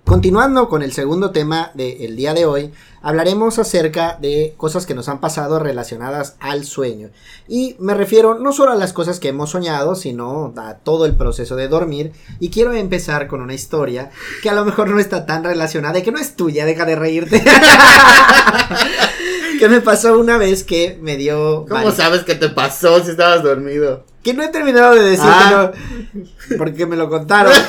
[0.04, 5.08] Continuando con el segundo tema del día de hoy, hablaremos acerca de cosas que nos
[5.08, 7.10] han pasado relacionadas al sueño.
[7.48, 11.14] Y me refiero no solo a las cosas que hemos soñado, sino a todo el
[11.14, 12.12] proceso de dormir.
[12.40, 14.10] Y quiero empezar con una historia
[14.42, 16.96] que a lo mejor no está tan relacionada y que no es tuya, deja de
[16.96, 17.42] reírte.
[19.58, 21.64] que me pasó una vez que me dio...
[21.68, 24.04] ¿Cómo sabes que te pasó si estabas dormido?
[24.22, 25.72] Que no he terminado de decir Ah.
[26.14, 26.26] no,
[26.58, 27.52] porque me lo contaron.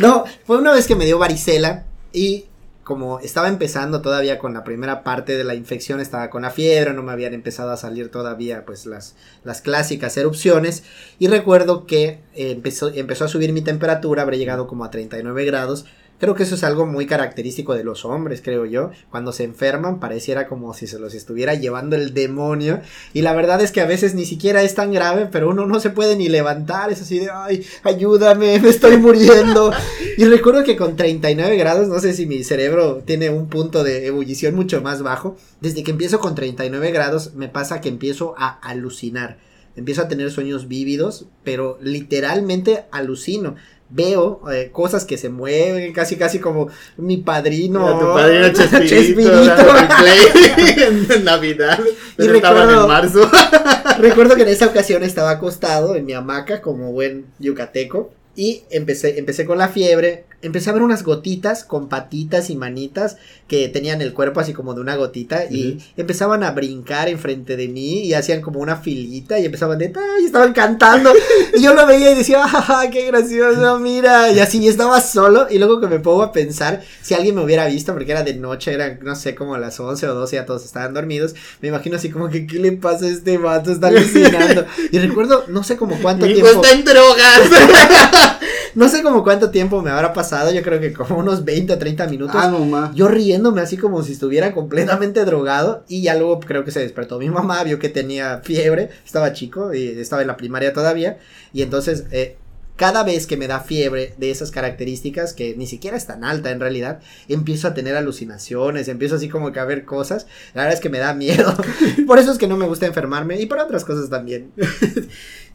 [0.00, 2.46] no, fue una vez que me dio varicela y
[2.88, 6.94] como estaba empezando todavía con la primera parte de la infección, estaba con la fiebre,
[6.94, 10.84] no me habían empezado a salir todavía pues las, las clásicas erupciones
[11.18, 15.44] y recuerdo que eh, empezó, empezó a subir mi temperatura, habré llegado como a 39
[15.44, 15.84] grados.
[16.18, 18.90] Creo que eso es algo muy característico de los hombres, creo yo.
[19.08, 22.80] Cuando se enferman pareciera como si se los estuviera llevando el demonio.
[23.12, 25.78] Y la verdad es que a veces ni siquiera es tan grave, pero uno no
[25.78, 26.90] se puede ni levantar.
[26.90, 29.70] Es así de, ay, ayúdame, me estoy muriendo.
[30.16, 34.06] y recuerdo que con 39 grados, no sé si mi cerebro tiene un punto de
[34.06, 35.36] ebullición mucho más bajo.
[35.60, 39.38] Desde que empiezo con 39 grados me pasa que empiezo a alucinar.
[39.76, 43.54] Empiezo a tener sueños vívidos, pero literalmente alucino
[43.90, 47.98] veo eh, cosas que se mueven, casi casi como mi padrino.
[47.98, 48.48] Tu padrino
[48.86, 49.28] Chespirito,
[51.16, 51.78] en Navidad.
[52.16, 53.30] Pero estaban recuerdo- en marzo.
[53.98, 59.18] Recuerdo que en esa ocasión estaba acostado en mi hamaca como buen yucateco y empecé,
[59.18, 63.16] empecé con la fiebre, empecé a ver unas gotitas con patitas y manitas
[63.48, 65.82] que tenían el cuerpo así como de una gotita y Ujú.
[65.96, 70.24] empezaban a brincar enfrente de mí y hacían como una filita y empezaban de y
[70.26, 71.12] estaban cantando
[71.56, 74.30] y yo lo veía y decía ¡ah, qué gracioso, mira!
[74.30, 77.42] Y así y estaba solo y luego que me pongo a pensar si alguien me
[77.42, 80.46] hubiera visto porque era de noche, era no sé como las 11 o 12 ya
[80.46, 83.72] todos estaban dormidos, me imagino así como que ¿qué le pasa a este vato?
[83.72, 84.66] Está alucinando.
[84.92, 87.40] Y recuerdo no sé como cuánto Mi tiempo está en drogas.
[88.74, 91.78] no sé como cuánto tiempo me habrá pasado, yo creo que como unos 20 o
[91.78, 92.36] 30 minutos.
[92.38, 92.92] ah, mamá.
[92.94, 97.18] Yo riéndome así como si estuviera completamente drogado y ya luego creo que se despertó
[97.18, 101.18] mi mamá, vio que tenía fiebre, estaba chico y estaba en la primaria todavía
[101.52, 102.36] y entonces eh,
[102.78, 106.52] cada vez que me da fiebre de esas características que ni siquiera es tan alta
[106.52, 110.74] en realidad, empiezo a tener alucinaciones, empiezo así como que a ver cosas, la verdad
[110.74, 111.52] es que me da miedo,
[112.06, 114.52] por eso es que no me gusta enfermarme y por otras cosas también.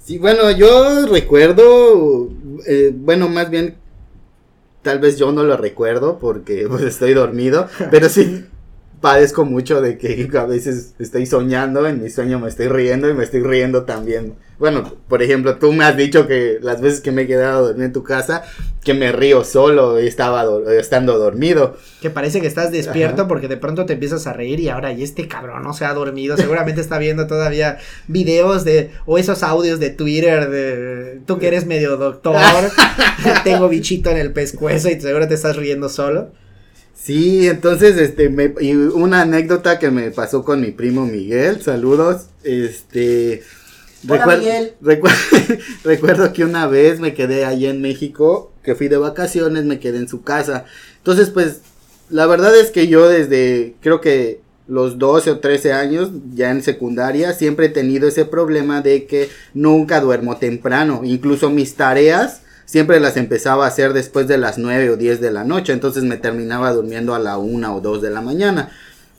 [0.06, 2.30] Sí, bueno, yo recuerdo,
[2.68, 3.78] eh, bueno, más bien,
[4.82, 8.44] tal vez yo no lo recuerdo porque pues, estoy dormido, pero sí
[9.04, 13.14] padezco mucho de que a veces estoy soñando, en mi sueño me estoy riendo y
[13.14, 14.34] me estoy riendo también.
[14.60, 17.68] Bueno, por ejemplo, tú me has dicho que las veces que me he quedado a
[17.68, 18.44] dormir en tu casa,
[18.82, 21.76] que me río solo y estaba do- estando dormido.
[22.02, 23.28] Que parece que estás despierto Ajá.
[23.28, 25.94] porque de pronto te empiezas a reír y ahora y este cabrón no se ha
[25.94, 31.48] dormido, seguramente está viendo todavía videos de o esos audios de Twitter de tú que
[31.48, 32.38] eres medio doctor,
[33.44, 36.32] tengo bichito en el pescuezo y seguro te estás riendo solo.
[37.04, 42.28] Sí, entonces, este, me, y una anécdota que me pasó con mi primo Miguel, saludos,
[42.46, 43.44] este,
[44.08, 44.74] Hola, recuer- Miguel.
[44.82, 49.80] recuer- recuerdo que una vez me quedé allá en México, que fui de vacaciones, me
[49.82, 50.64] quedé en su casa,
[51.00, 51.60] entonces, pues,
[52.10, 54.40] la verdad es que yo desde, creo que
[54.70, 59.28] los 12 o 13 años, ya en secundaria, siempre he tenido ese problema de que
[59.54, 64.90] nunca duermo temprano, incluso mis tareas, siempre las empezaba a hacer después de las 9
[64.90, 68.10] o 10 de la noche, entonces me terminaba durmiendo a la 1 o 2 de
[68.10, 68.72] la mañana.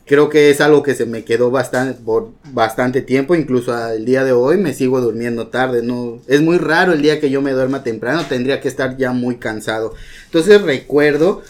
[0.07, 4.25] creo que es algo que se me quedó bastante por bastante tiempo, incluso al día
[4.25, 7.53] de hoy me sigo durmiendo tarde, no es muy raro el día que yo me
[7.53, 9.95] duerma temprano, tendría que estar ya muy cansado.
[10.27, 11.43] Entonces recuerdo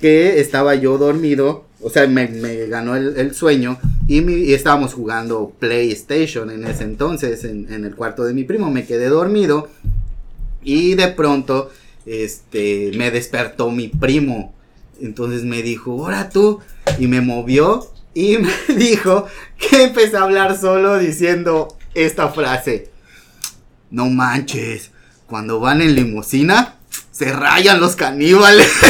[0.00, 2.26] que estaba yo dormido, o sea, me,
[2.68, 7.84] ganó el, el sueño y, mi- y estábamos jugando PlayStation en ese entonces en, en
[7.84, 9.68] el cuarto de mi primo, me quedé dormido
[10.62, 11.70] y de pronto
[12.06, 14.54] este me despertó mi primo.
[15.00, 16.60] Entonces me dijo, "Ahora tú"
[16.98, 19.26] y me movió y me dijo
[19.58, 22.90] que empecé a hablar solo diciendo esta frase.
[23.90, 24.90] No manches,
[25.26, 26.76] cuando van en limusina
[27.10, 28.70] se rayan los caníbales.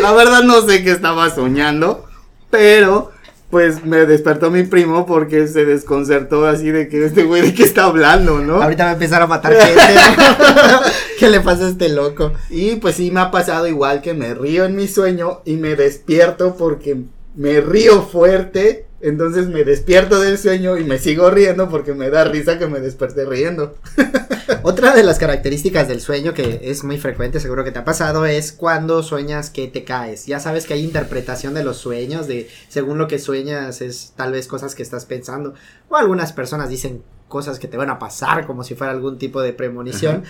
[0.00, 2.08] La verdad no sé qué estaba soñando,
[2.50, 3.12] pero
[3.50, 7.62] pues me despertó mi primo porque se desconcertó así de que este güey de qué
[7.62, 8.62] está hablando, ¿no?
[8.62, 9.94] Ahorita va a empezar a matar gente.
[10.18, 10.80] ¿no?
[11.18, 12.32] ¿Qué le pasa a este loco?
[12.50, 15.76] Y pues sí me ha pasado igual que me río en mi sueño y me
[15.76, 16.98] despierto porque
[17.36, 18.86] me río fuerte.
[19.00, 22.80] Entonces me despierto del sueño y me sigo riendo porque me da risa que me
[22.80, 23.76] desperté riendo.
[24.68, 28.26] Otra de las características del sueño que es muy frecuente, seguro que te ha pasado,
[28.26, 30.26] es cuando sueñas que te caes.
[30.26, 34.32] Ya sabes que hay interpretación de los sueños, de según lo que sueñas es tal
[34.32, 35.54] vez cosas que estás pensando.
[35.88, 39.40] O algunas personas dicen cosas que te van a pasar como si fuera algún tipo
[39.40, 40.24] de premonición.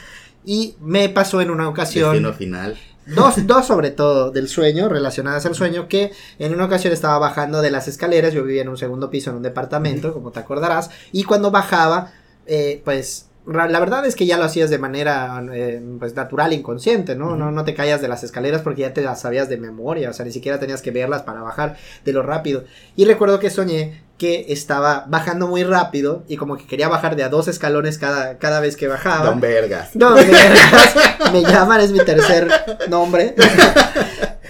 [0.45, 2.13] Y me pasó en una ocasión.
[2.13, 2.79] Destino final.
[3.07, 7.61] Dos, dos sobre todo del sueño, relacionadas al sueño, que en una ocasión estaba bajando
[7.61, 10.91] de las escaleras, yo vivía en un segundo piso en un departamento, como te acordarás,
[11.11, 12.13] y cuando bajaba,
[12.47, 17.17] eh, pues la verdad es que ya lo hacías de manera eh, pues natural, inconsciente,
[17.17, 17.37] ¿no?
[17.37, 17.51] ¿no?
[17.51, 20.25] No te caías de las escaleras porque ya te las sabías de memoria, o sea,
[20.25, 22.65] ni siquiera tenías que verlas para bajar de lo rápido.
[22.97, 27.23] Y recuerdo que soñé que estaba bajando muy rápido y como que quería bajar de
[27.23, 29.25] a dos escalones cada, cada vez que bajaba.
[29.25, 29.95] Don Vergas.
[29.95, 30.97] No, de veras,
[31.33, 32.49] me llaman, es mi tercer
[32.89, 33.35] nombre.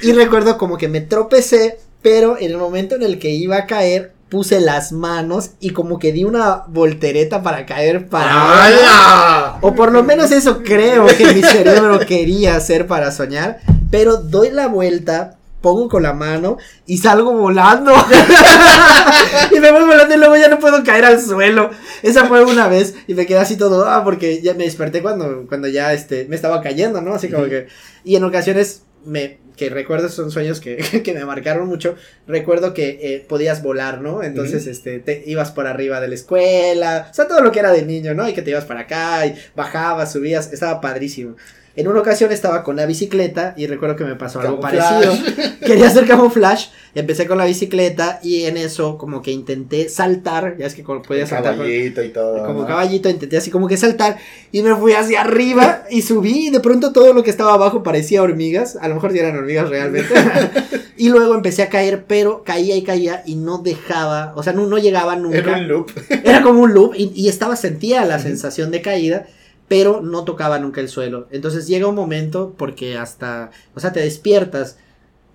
[0.01, 3.67] Y recuerdo como que me tropecé, pero en el momento en el que iba a
[3.67, 9.59] caer, puse las manos y como que di una voltereta para caer para ¡Hala!
[9.63, 13.61] O por lo menos eso creo que mi cerebro quería hacer para soñar.
[13.91, 17.93] Pero doy la vuelta, pongo con la mano y salgo volando.
[19.51, 21.71] y me voy volando y luego ya no puedo caer al suelo.
[22.03, 25.47] Esa fue una vez y me quedé así todo, ah, porque ya me desperté cuando,
[25.49, 27.15] cuando ya este, me estaba cayendo, ¿no?
[27.15, 27.69] Así como que...
[28.05, 31.97] Y en ocasiones me que recuerdo son sueños que, que me marcaron mucho.
[32.27, 37.09] Recuerdo que eh, podías volar no entonces este te ibas por arriba de la escuela
[37.11, 39.27] o sea todo lo que era de niño no y que te ibas para acá
[39.27, 41.37] y bajabas subías estaba padrísimo
[41.81, 45.07] en una ocasión estaba con la bicicleta y recuerdo que me pasó algo Camuflaje.
[45.07, 50.57] parecido quería hacer camuflaje empecé con la bicicleta y en eso como que intenté saltar
[50.59, 52.45] ya es que como podías saltar con- Caballito y todo.
[52.47, 52.67] como ¿no?
[52.67, 54.17] caballito, intenté así como que saltar
[54.53, 57.83] y me fui hacia arriba y subí y de pronto todo lo que estaba abajo
[57.83, 60.13] parecía hormigas, a lo mejor eran hormigas realmente.
[60.97, 64.67] y luego empecé a caer, pero caía y caía y no dejaba, o sea, no,
[64.67, 65.39] no llegaba nunca.
[65.39, 65.91] Era un loop.
[66.25, 69.27] Era como un loop y, y estaba, sentía la sensación de caída,
[69.69, 71.29] pero no tocaba nunca el suelo.
[71.31, 74.79] Entonces llega un momento porque hasta, o sea, te despiertas.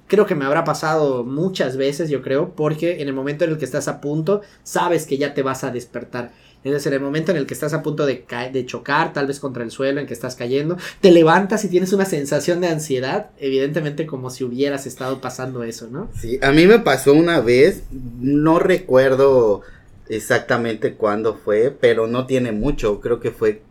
[0.08, 3.58] Creo que me habrá pasado muchas veces, yo creo, porque en el momento en el
[3.58, 6.32] que estás a punto, sabes que ya te vas a despertar.
[6.64, 9.40] Entonces, en el momento en el que estás a punto de, de chocar, tal vez
[9.40, 13.32] contra el suelo en que estás cayendo, te levantas y tienes una sensación de ansiedad,
[13.38, 16.10] evidentemente como si hubieras estado pasando eso, ¿no?
[16.20, 19.62] Sí, a mí me pasó una vez, no recuerdo
[20.08, 23.62] exactamente cuándo fue, pero no tiene mucho, creo que fue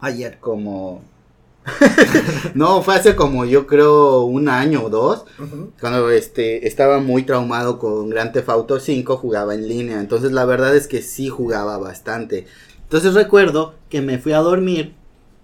[0.00, 0.38] Ayer.
[0.40, 1.02] como...
[2.54, 5.24] no, fue hace como yo creo un año o dos,
[5.80, 10.46] cuando este estaba muy traumado con Grand Theft Auto 5, jugaba en línea, entonces la
[10.46, 12.46] verdad es que sí jugaba bastante.
[12.84, 14.94] Entonces recuerdo que me fui a dormir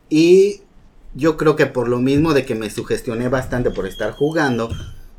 [0.08, 0.62] y
[1.14, 4.70] yo creo que por lo mismo de que me sugestioné bastante por estar jugando,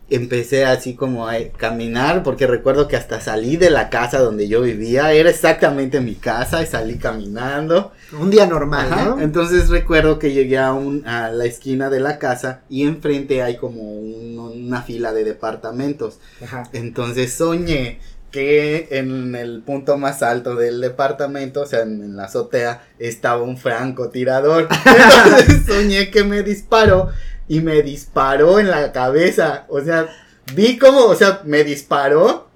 [0.09, 4.61] empecé así como a caminar, porque recuerdo que hasta salí de la casa donde yo
[4.61, 7.91] vivía, era exactamente mi casa y salí caminando.
[8.19, 9.19] Un día normal, Ajá, ¿no?
[9.21, 13.57] Entonces recuerdo que llegué a, un, a la esquina de la casa y enfrente hay
[13.57, 14.35] como un-
[14.67, 16.19] una fila de departamentos.
[16.43, 16.63] Ajá.
[16.73, 17.99] Entonces soñé
[18.31, 23.41] que en el punto más alto del departamento, o sea, en, en la azotea, estaba
[23.41, 24.67] un francotirador.
[25.25, 27.09] Entonces soñé que me disparó
[27.47, 29.65] y me disparó en la cabeza.
[29.69, 30.07] O sea,
[30.53, 32.47] vi como, o sea, me disparó.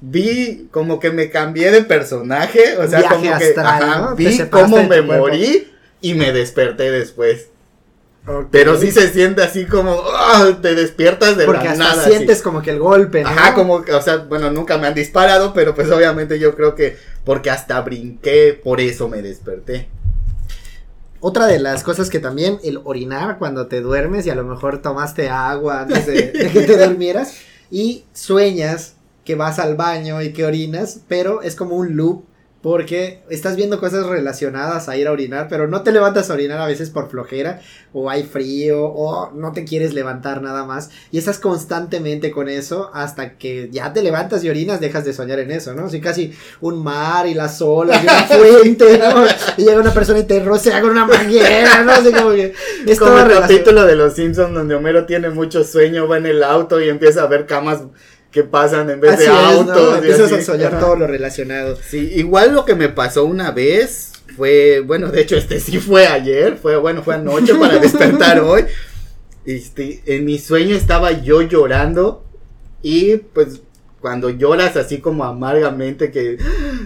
[0.00, 4.16] Vi como que me cambié de personaje, o sea, Viaje como que ajá, ¿no?
[4.16, 5.14] Vi cómo me cuerpo.
[5.14, 7.48] morí y me desperté después.
[8.50, 10.58] Pero sí se siente así como, ¡ah!
[10.60, 12.02] te despiertas de Porque la hasta nada.
[12.02, 12.10] así.
[12.10, 13.28] sientes como que el golpe, ¿no?
[13.28, 16.74] Ajá, como que, o sea, bueno, nunca me han disparado, pero pues obviamente yo creo
[16.74, 19.88] que porque hasta brinqué, por eso me desperté.
[21.28, 24.80] Otra de las cosas que también, el orinar cuando te duermes y a lo mejor
[24.80, 27.34] tomaste agua antes de, que te durmieras.
[27.68, 32.22] y sueñas que vas al baño y que orinas, pero es como un loop
[32.66, 36.58] porque estás viendo cosas relacionadas a ir a orinar, pero no te levantas a orinar
[36.58, 37.60] a veces por flojera,
[37.92, 42.90] o hay frío, o no te quieres levantar nada más, y estás constantemente con eso
[42.92, 45.86] hasta que ya te levantas y orinas, dejas de soñar en eso, ¿no?
[45.86, 49.24] Así casi un mar y las olas y una fuente, ¿no?
[49.58, 51.92] Y llega una persona y te rocea con una manguera, ¿no?
[51.92, 52.52] Así como que
[52.84, 56.42] es Como el capítulo de Los Simpsons donde Homero tiene mucho sueño, va en el
[56.42, 57.82] auto y empieza a ver camas
[58.30, 59.72] que pasan en vez Así de es, ¿no?
[59.72, 59.94] autos.
[59.94, 61.78] y Empiezas a soñar todo lo relacionado.
[61.88, 66.06] Sí, igual lo que me pasó una vez fue, bueno, de hecho este sí fue
[66.06, 68.64] ayer, fue, bueno, fue anoche para despertar hoy.
[69.44, 72.24] Este, en mi sueño estaba yo llorando
[72.82, 73.60] y pues
[74.06, 76.38] cuando lloras así como amargamente que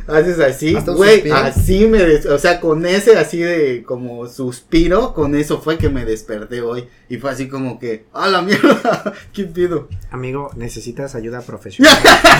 [0.06, 5.34] haces así, güey, así me, des- o sea, con ese así de como suspiro, con
[5.34, 9.44] eso fue que me desperté hoy y fue así como que, a la mierda, ¿qué
[9.44, 9.90] pido?
[10.10, 11.92] Amigo, necesitas ayuda profesional.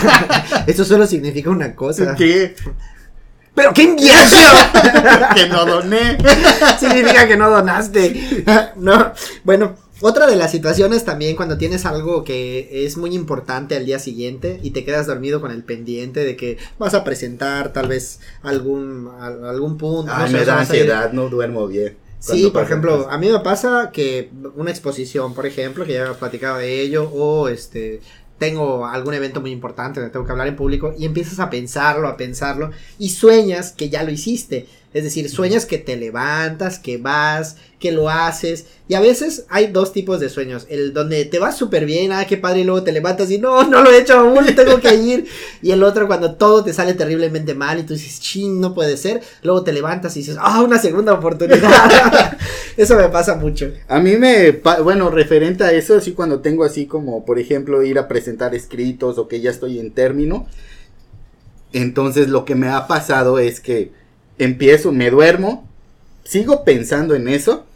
[0.67, 2.15] Eso solo significa una cosa.
[2.15, 2.55] ¿Qué?
[3.55, 4.39] ¡Pero qué invierno!
[5.35, 6.17] que no doné.
[6.79, 8.45] Significa que no donaste.
[8.77, 9.13] No.
[9.45, 13.99] Bueno, otra de las situaciones también cuando tienes algo que es muy importante al día
[13.99, 18.21] siguiente y te quedas dormido con el pendiente de que vas a presentar tal vez
[18.43, 20.13] algún al- algún punto.
[20.15, 21.97] Ay, me da ansiedad, no duermo bien.
[22.19, 26.11] Sí, por pasa ejemplo, a mí me pasa que una exposición, por ejemplo, que ya
[26.11, 28.01] he platicado de ello, o este
[28.39, 32.09] tengo algún evento muy importante donde tengo que hablar en público y empiezas a pensarlo,
[32.09, 34.67] a pensarlo y sueñas que ya lo hiciste.
[34.93, 38.67] Es decir, sueñas que te levantas, que vas, que lo haces.
[38.89, 40.67] Y a veces hay dos tipos de sueños.
[40.69, 43.63] El donde te vas súper bien, ah, qué padre, y luego te levantas y no,
[43.65, 45.27] no lo he hecho aún, tengo que ir.
[45.63, 48.97] Y el otro cuando todo te sale terriblemente mal y tú dices, ching, no puede
[48.97, 49.21] ser.
[49.43, 52.39] Luego te levantas y dices, ah, una segunda oportunidad.
[52.77, 53.73] Eso me pasa mucho.
[53.89, 57.99] A mí me, bueno, referente a eso, así cuando tengo así como, por ejemplo, ir
[57.99, 60.47] a presentar escritos o que ya estoy en término,
[61.73, 63.93] entonces lo que me ha pasado es que
[64.45, 65.69] empiezo, me duermo,
[66.25, 67.67] sigo pensando en eso,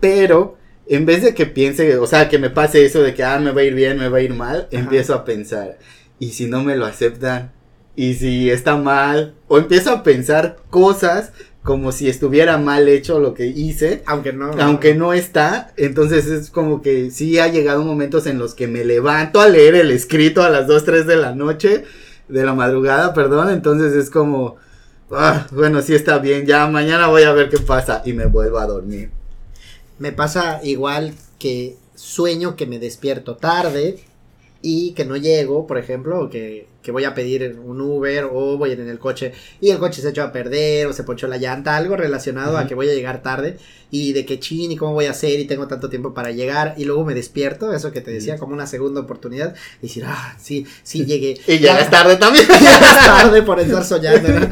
[0.00, 0.56] pero
[0.88, 3.52] en vez de que piense, o sea, que me pase eso de que, ah, me
[3.52, 4.82] va a ir bien, me va a ir mal, Ajá.
[4.82, 5.78] empiezo a pensar,
[6.18, 7.52] ¿y si no me lo aceptan?
[7.94, 9.34] ¿Y si está mal?
[9.48, 14.52] O empiezo a pensar cosas como si estuviera mal hecho lo que hice Aunque no.
[14.60, 18.84] aunque no está, entonces es como que sí ha llegado momentos en los que me
[18.84, 21.84] levanto a leer el escrito a las 2, 3 de la noche,
[22.28, 24.56] de la madrugada, perdón, entonces es como,
[25.10, 28.58] ah, bueno, sí está bien, ya mañana voy a ver qué pasa y me vuelvo
[28.58, 29.10] a dormir.
[29.98, 33.98] Me pasa igual que sueño que me despierto tarde
[34.62, 38.56] y que no llego, por ejemplo, o que, que voy a pedir un Uber o
[38.56, 41.36] voy en el coche y el coche se echó a perder o se ponchó la
[41.36, 43.58] llanta, algo relacionado a que voy a llegar tarde
[43.90, 46.74] y de que chin y cómo voy a hacer y tengo tanto tiempo para llegar
[46.76, 50.36] y luego me despierto, eso que te decía, como una segunda oportunidad y decir, ah,
[50.40, 51.40] sí, sí llegué.
[51.48, 52.46] Y Ya- llegas tarde también.
[52.48, 54.48] llegas tarde por estar soñando, ¿no?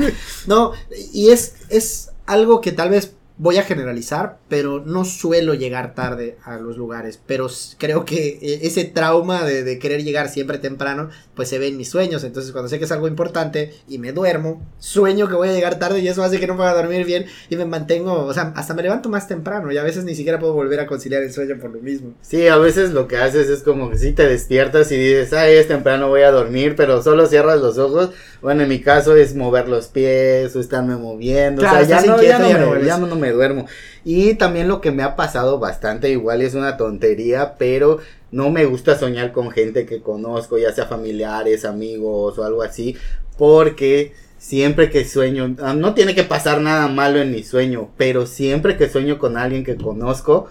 [0.49, 0.73] No,
[1.13, 6.39] y es, es algo que tal vez voy a generalizar, pero no suelo llegar tarde
[6.45, 11.11] a los lugares, pero creo que eh, ese trauma de, de querer llegar siempre temprano,
[11.35, 14.13] pues se ve en mis sueños, entonces cuando sé que es algo importante y me
[14.13, 17.27] duermo, sueño que voy a llegar tarde y eso hace que no pueda dormir bien
[17.51, 20.39] y me mantengo, o sea, hasta me levanto más temprano y a veces ni siquiera
[20.39, 22.15] puedo volver a conciliar el sueño por lo mismo.
[22.23, 25.55] Sí, a veces lo que haces es como que si te despiertas y dices, ay,
[25.55, 28.11] es temprano, voy a dormir, pero solo cierras los ojos.
[28.41, 31.63] Bueno, en mi caso es mover los pies o estarme moviendo.
[31.63, 33.67] Claro, o sea, ya no, ya, no me, ya no me duermo.
[34.05, 37.99] Y también lo que me ha pasado bastante, igual es una tontería, pero
[38.31, 42.97] no me gusta soñar con gente que conozco, ya sea familiares, amigos o algo así,
[43.39, 48.27] porque siempre que sueño, ah, no tiene que pasar nada malo en mi sueño, pero
[48.27, 50.49] siempre que sueño con alguien que conozco,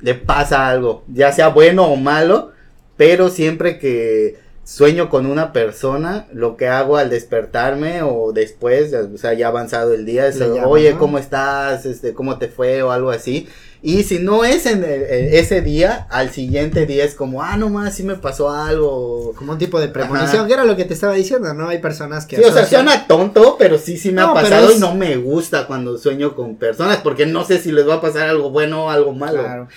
[0.00, 2.52] le pasa algo, ya sea bueno o malo,
[2.96, 9.16] pero siempre que sueño con una persona, lo que hago al despertarme o después, o
[9.16, 10.98] sea, ya avanzado el día, es, oye, ¿no?
[10.98, 11.86] ¿cómo estás?
[11.86, 12.82] Este, ¿cómo te fue?
[12.82, 13.46] o algo así.
[13.80, 15.02] Y si no es en el-
[15.34, 19.32] ese día, al siguiente día es como, ah, no más, sí me pasó algo.
[19.36, 20.46] Como un tipo de premonición, Ajá.
[20.48, 21.68] que era lo que te estaba diciendo, ¿no?
[21.68, 22.34] Hay personas que...
[22.36, 24.96] Sí, o sea, suena tonto, pero sí, sí me No, ha pasado es- y no
[24.96, 28.50] me gusta cuando sueño con personas, porque no sé si les va a pasar algo
[28.50, 29.42] bueno o algo malo.
[29.44, 29.68] Claro.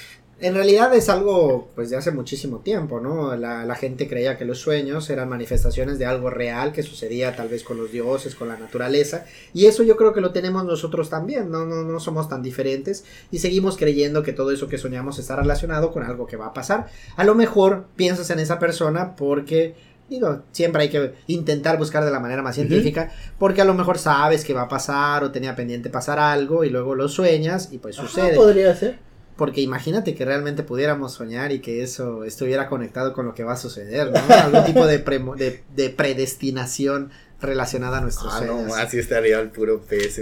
[0.41, 3.35] En realidad es algo pues de hace muchísimo tiempo, ¿no?
[3.35, 7.49] La, la gente creía que los sueños eran manifestaciones de algo real que sucedía tal
[7.49, 11.09] vez con los dioses, con la naturaleza, y eso yo creo que lo tenemos nosotros
[11.09, 15.19] también, no, no, no somos tan diferentes y seguimos creyendo que todo eso que soñamos
[15.19, 16.87] está relacionado con algo que va a pasar.
[17.17, 19.75] A lo mejor piensas en esa persona porque
[20.09, 23.99] Digo, siempre hay que intentar buscar de la manera más científica, porque a lo mejor
[23.99, 27.77] sabes que va a pasar o tenía pendiente pasar algo y luego lo sueñas y
[27.77, 28.35] pues Ajá, sucede.
[28.35, 28.97] podría ser.
[29.39, 33.53] Porque imagínate que realmente pudiéramos soñar y que eso estuviera conectado con lo que va
[33.53, 34.19] a suceder, ¿no?
[34.35, 37.09] Algún tipo de, premo- de, de predestinación
[37.41, 38.67] relacionada a nuestros Ah, sueños.
[38.67, 40.21] no, así estaría el puro pez.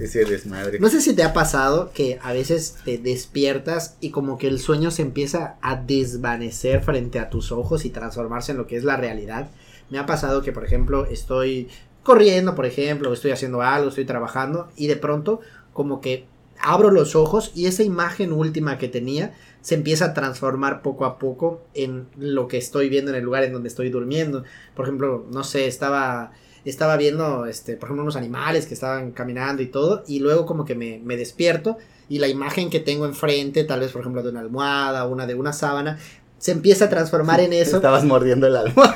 [0.00, 0.80] Ese desmadre.
[0.80, 4.58] No sé si te ha pasado que a veces te despiertas y como que el
[4.58, 8.82] sueño se empieza a desvanecer frente a tus ojos y transformarse en lo que es
[8.82, 9.50] la realidad.
[9.90, 11.68] Me ha pasado que, por ejemplo, estoy
[12.02, 15.40] corriendo, por ejemplo, estoy haciendo algo, estoy trabajando y de pronto
[15.72, 16.26] como que
[16.60, 21.18] abro los ojos y esa imagen última que tenía se empieza a transformar poco a
[21.18, 24.44] poco en lo que estoy viendo en el lugar en donde estoy durmiendo.
[24.74, 26.32] Por ejemplo, no sé, estaba
[26.64, 30.64] estaba viendo, este, por ejemplo, unos animales que estaban caminando y todo, y luego como
[30.64, 31.76] que me, me despierto
[32.08, 35.34] y la imagen que tengo enfrente, tal vez por ejemplo de una almohada, una de
[35.34, 35.98] una sábana,
[36.38, 37.76] se empieza a transformar en eso.
[37.76, 38.94] Estabas mordiendo el alma.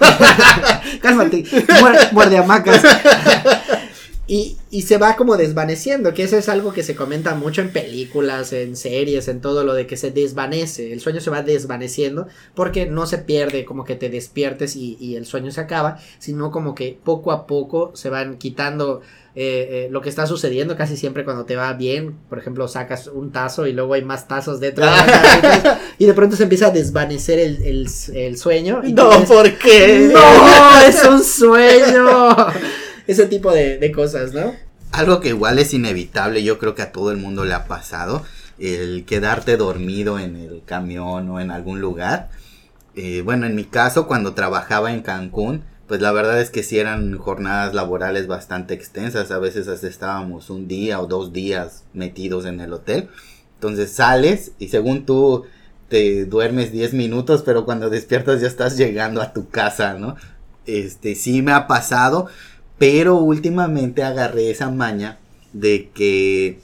[1.02, 2.82] Cálmate, muer- muerde hamacas.
[4.30, 7.72] Y, y se va como desvaneciendo, que eso es algo que se comenta mucho en
[7.72, 12.28] películas, en series, en todo lo de que se desvanece, el sueño se va desvaneciendo
[12.54, 16.50] porque no se pierde como que te despiertes y, y el sueño se acaba, sino
[16.50, 19.00] como que poco a poco se van quitando
[19.34, 23.06] eh, eh, lo que está sucediendo casi siempre cuando te va bien, por ejemplo sacas
[23.06, 26.66] un tazo y luego hay más tazos dentro de la y de pronto se empieza
[26.66, 28.80] a desvanecer el, el, el sueño.
[28.84, 30.10] y No, ¿por qué?
[30.12, 30.80] ¡No!
[30.86, 32.36] ¡Es un sueño!
[33.08, 34.54] Ese tipo de, de cosas, ¿no?
[34.92, 38.24] Algo que igual es inevitable, yo creo que a todo el mundo le ha pasado,
[38.60, 42.30] el quedarte dormido en el camión o en algún lugar.
[42.94, 46.78] Eh, bueno, en mi caso, cuando trabajaba en Cancún, pues la verdad es que sí
[46.78, 52.44] eran jornadas laborales bastante extensas, a veces hasta estábamos un día o dos días metidos
[52.44, 53.08] en el hotel.
[53.54, 55.46] Entonces sales y según tú
[55.88, 60.16] te duermes 10 minutos, pero cuando despiertas ya estás llegando a tu casa, ¿no?
[60.66, 62.28] Este, sí me ha pasado,
[62.78, 65.18] pero últimamente agarré esa maña
[65.52, 66.58] de que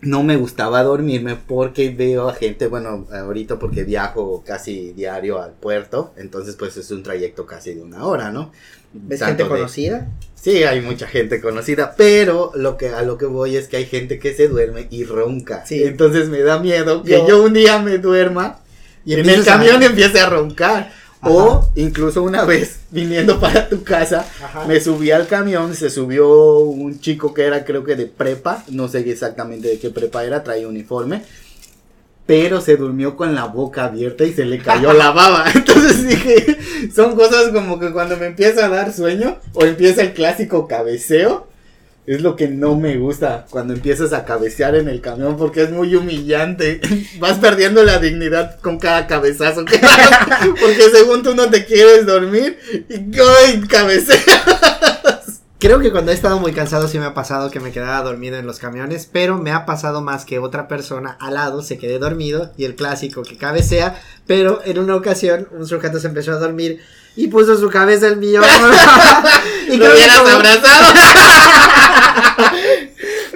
[0.00, 5.52] no me gustaba dormirme porque veo a gente, bueno, ahorita porque viajo casi diario al
[5.52, 8.52] puerto, entonces pues es un trayecto casi de una hora, ¿no?
[8.92, 10.08] ¿Ves Tanto gente de- conocida?
[10.34, 13.86] Sí, hay mucha gente conocida, pero lo que a lo que voy es que hay
[13.86, 15.64] gente que se duerme y ronca.
[15.66, 15.82] Sí.
[15.82, 18.58] Entonces me da miedo que Yo- yo, un día me duerma
[19.06, 20.92] y en el a- camión empiece a roncar.
[21.24, 21.34] Ajá.
[21.34, 24.64] O incluso una vez viniendo para tu casa, Ajá.
[24.66, 28.88] me subí al camión, se subió un chico que era creo que de prepa, no
[28.88, 31.22] sé exactamente de qué prepa era, traía uniforme,
[32.26, 35.44] pero se durmió con la boca abierta y se le cayó la baba.
[35.54, 36.58] Entonces dije,
[36.94, 41.46] son cosas como que cuando me empieza a dar sueño o empieza el clásico cabeceo,
[42.06, 45.70] es lo que no me gusta cuando empiezas a cabecear en el camión porque es
[45.70, 46.80] muy humillante.
[47.18, 49.80] Vas perdiendo la dignidad con cada cabezazo que
[50.60, 52.94] porque según tú no te quieres dormir y
[53.46, 54.24] ¡ay, cabeceas!
[55.58, 58.36] Creo que cuando he estado muy cansado sí me ha pasado que me quedaba dormido
[58.36, 61.98] en los camiones, pero me ha pasado más que otra persona al lado se quede
[61.98, 66.38] dormido y el clásico que cabecea, pero en una ocasión un sujeto se empezó a
[66.38, 66.80] dormir
[67.16, 68.50] y puso su cabeza en mi hombro.
[69.68, 70.94] y Lo hubieras como- abrazado.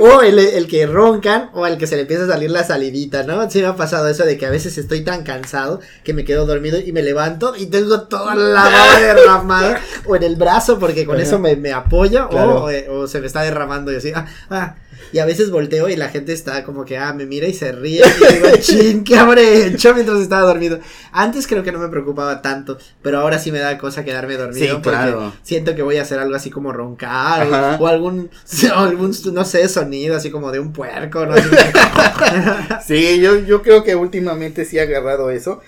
[0.01, 3.25] O el, el que roncan o al que se le empieza a salir la salidita,
[3.25, 3.51] ¿no?
[3.51, 6.47] Sí me ha pasado eso de que a veces estoy tan cansado que me quedo
[6.47, 11.05] dormido y me levanto y tengo toda la baba derramada o en el brazo porque
[11.05, 14.25] con eso me, me apoyo o- o, o se me está derramando y así, ah,
[14.51, 14.77] ah.
[15.13, 17.73] Y a veces volteo y la gente está como que, ah, me mira y se
[17.73, 18.03] ríe.
[18.05, 20.79] Y digo, chin, ¿qué habré hecho mientras estaba dormido?
[21.13, 24.67] Antes creo que no me preocupaba tanto, pero ahora sí me da cosa quedarme dormido.
[24.67, 25.33] Sí, porque claro.
[25.43, 27.77] Siento que voy a hacer algo así como roncar o- Ajá.
[27.81, 28.31] o, algún,
[28.75, 31.35] o algún, no sé, sonido así como de un puerco, ¿no?
[32.87, 35.61] Sí, yo, yo creo que últimamente sí he agarrado eso.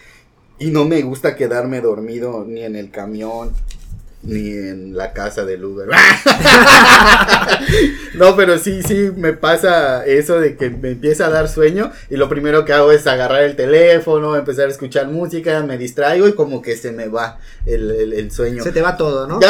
[0.58, 3.50] Y no me gusta quedarme dormido ni en el camión,
[4.22, 5.88] ni en la casa del Uber.
[8.14, 11.90] no, pero sí, sí, me pasa eso de que me empieza a dar sueño.
[12.10, 16.28] Y lo primero que hago es agarrar el teléfono, empezar a escuchar música, me distraigo
[16.28, 18.62] y como que se me va el, el- el sueño.
[18.62, 19.40] Se te va todo, ¿no?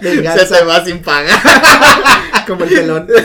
[0.00, 1.38] Se te va sin pagar.
[2.46, 3.06] como el pelón.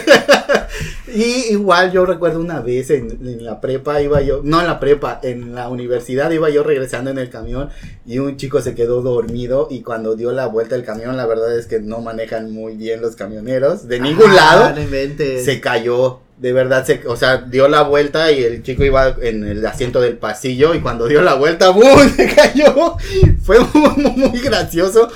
[1.20, 4.80] Y igual yo recuerdo una vez en, en la prepa, iba yo, no en la
[4.80, 7.68] prepa, en la universidad iba yo regresando en el camión
[8.06, 11.60] y un chico se quedó dormido y cuando dio la vuelta el camión, la verdad
[11.60, 16.22] es que no manejan muy bien los camioneros de ningún Ah, lado, No se cayó.
[16.38, 20.00] De verdad, se, o sea, dio la vuelta y el chico iba en el asiento
[20.00, 22.10] del pasillo y cuando dio la vuelta, ¡boom!
[22.16, 22.96] Se cayó.
[23.44, 25.10] Fue muy, muy gracioso.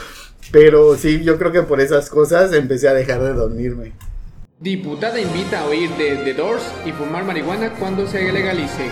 [0.52, 3.94] Pero sí, yo creo que por esas cosas empecé a dejar de dormirme.
[4.64, 8.90] Diputada invita a oír de The Doors y fumar marihuana cuando se legalice.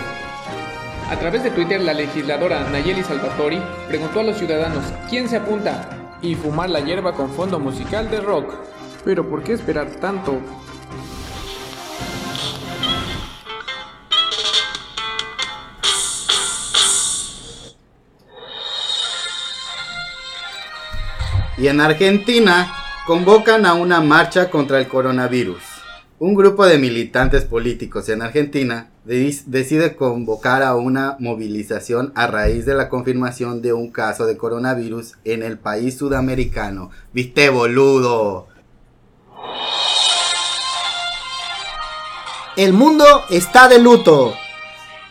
[1.08, 3.58] A través de Twitter, la legisladora Nayeli Salvatori
[3.88, 8.20] preguntó a los ciudadanos quién se apunta y fumar la hierba con fondo musical de
[8.20, 8.52] rock.
[9.02, 10.38] Pero ¿por qué esperar tanto?
[21.56, 22.81] Y en Argentina,
[23.12, 25.60] convocan a una marcha contra el coronavirus.
[26.18, 32.64] Un grupo de militantes políticos en Argentina de- decide convocar a una movilización a raíz
[32.64, 36.90] de la confirmación de un caso de coronavirus en el país sudamericano.
[37.12, 38.46] ¿Viste, boludo?
[42.56, 44.32] El mundo está de luto.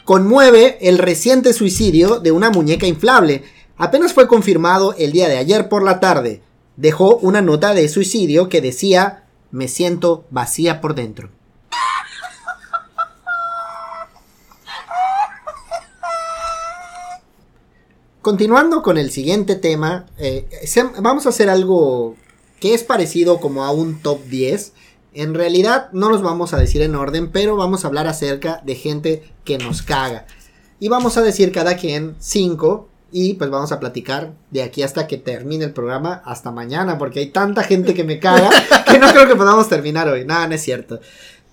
[0.06, 3.44] Conmueve el reciente suicidio de una muñeca inflable.
[3.78, 6.42] Apenas fue confirmado el día de ayer por la tarde.
[6.78, 11.30] Dejó una nota de suicidio que decía, me siento vacía por dentro.
[18.22, 20.48] Continuando con el siguiente tema, eh,
[21.00, 22.16] vamos a hacer algo
[22.60, 24.74] que es parecido como a un top 10.
[25.14, 28.76] En realidad no los vamos a decir en orden, pero vamos a hablar acerca de
[28.76, 30.28] gente que nos caga.
[30.80, 35.08] Y vamos a decir cada quien 5 y pues vamos a platicar de aquí hasta
[35.08, 38.50] que termine el programa, hasta mañana, porque hay tanta gente que me caga
[38.92, 40.26] que no creo que podamos terminar hoy.
[40.26, 41.00] Nada, no es cierto.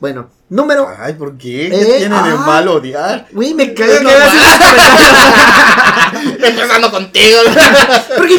[0.00, 0.88] Bueno, número...
[0.96, 1.66] Ay, ¿por qué?
[1.66, 2.44] Eh, ¿Qué tienen de ah.
[2.46, 3.26] mal odiar?
[3.32, 4.11] Uy, me Eh, que no
[6.46, 7.38] Empezando contigo.
[8.16, 8.38] ¿Por qué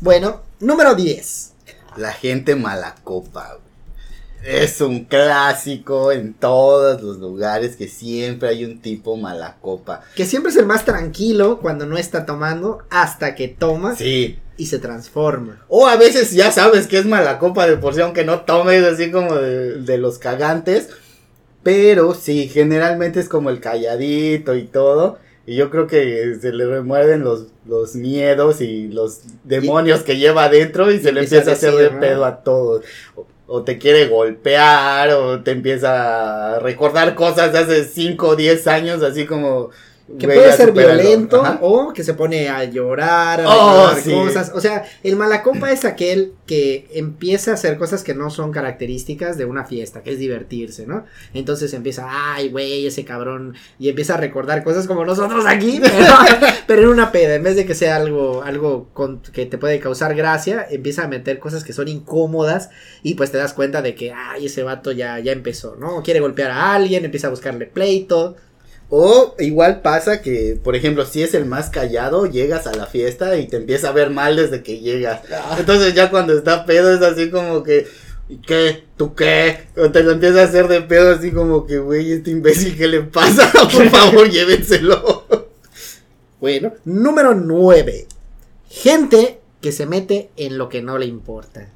[0.00, 1.52] bueno, número 10.
[1.96, 3.48] La gente mala copa.
[3.54, 3.67] güey.
[4.44, 10.02] Es un clásico en todos los lugares que siempre hay un tipo mala copa.
[10.14, 14.38] Que siempre es el más tranquilo cuando no está tomando hasta que toma Sí.
[14.56, 15.64] y se transforma.
[15.68, 18.84] O a veces ya sabes que es mala copa de por sí, aunque no tomes
[18.84, 20.88] así como de, de los cagantes.
[21.62, 25.18] Pero sí, generalmente es como el calladito y todo.
[25.46, 30.44] Y yo creo que se le remueven los, los miedos y los demonios que lleva
[30.44, 32.84] adentro y se le empieza a hacer de pedo a todos.
[33.50, 38.66] O, te quiere golpear o te empieza a recordar cosas de hace 5 o 10
[38.68, 39.70] años, así como...
[40.18, 41.58] Que güey, puede ser violento Ajá.
[41.60, 44.10] o que se pone a llorar, a Oh, recordar sí.
[44.12, 44.52] cosas.
[44.54, 49.36] O sea, el malacopa es aquel que empieza a hacer cosas que no son características
[49.36, 51.04] de una fiesta, que es divertirse, ¿no?
[51.34, 56.14] Entonces empieza, ay, güey, ese cabrón, y empieza a recordar cosas como nosotros aquí, pero,
[56.66, 59.78] pero en una peda, en vez de que sea algo, algo con- que te puede
[59.78, 62.70] causar gracia, empieza a meter cosas que son incómodas
[63.02, 66.02] y pues te das cuenta de que, ay, ese vato ya, ya empezó, ¿no?
[66.02, 68.36] Quiere golpear a alguien, empieza a buscarle pleito.
[68.90, 73.36] O igual pasa que, por ejemplo, si es el más callado, llegas a la fiesta
[73.36, 75.20] y te empieza a ver mal desde que llegas.
[75.58, 77.86] Entonces ya cuando está pedo es así como que,
[78.30, 78.84] ¿y qué?
[78.96, 79.66] ¿Tú qué?
[79.76, 82.88] O te lo empieza a hacer de pedo así como que, güey, este imbécil, ¿qué
[82.88, 83.52] le pasa?
[83.72, 85.26] Por favor, llévenselo.
[86.40, 88.06] Bueno, número 9.
[88.70, 91.68] Gente que se mete en lo que no le importa.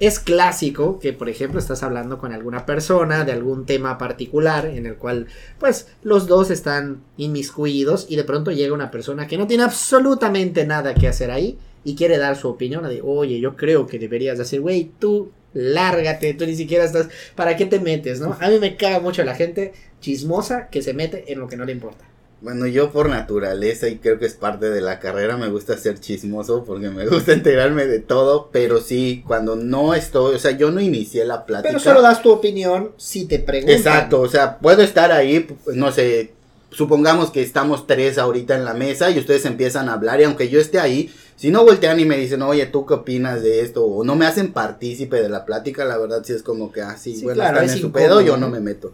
[0.00, 4.86] Es clásico que, por ejemplo, estás hablando con alguna persona de algún tema particular en
[4.86, 5.26] el cual,
[5.58, 10.64] pues, los dos están inmiscuidos y de pronto llega una persona que no tiene absolutamente
[10.66, 14.38] nada que hacer ahí y quiere dar su opinión de, oye, yo creo que deberías
[14.38, 18.36] decir, güey, tú lárgate, tú ni siquiera estás, ¿para qué te metes, no?
[18.40, 21.64] A mí me caga mucho la gente chismosa que se mete en lo que no
[21.64, 22.04] le importa.
[22.40, 25.98] Bueno, yo por naturaleza y creo que es parte de la carrera me gusta ser
[25.98, 30.70] chismoso porque me gusta enterarme de todo, pero sí, cuando no estoy, o sea, yo
[30.70, 31.70] no inicié la plática.
[31.70, 33.76] Pero solo das tu opinión si te preguntan.
[33.76, 36.32] Exacto, o sea, puedo estar ahí, no sé,
[36.70, 40.48] supongamos que estamos tres ahorita en la mesa y ustedes empiezan a hablar y aunque
[40.48, 43.84] yo esté ahí, si no voltean y me dicen, oye, ¿tú qué opinas de esto?
[43.84, 46.96] O no me hacen partícipe de la plática, la verdad sí es como que, ah,
[46.96, 48.46] sí, Sí, bueno, claro, están es en su pedo, yo ¿no?
[48.46, 48.92] no me meto.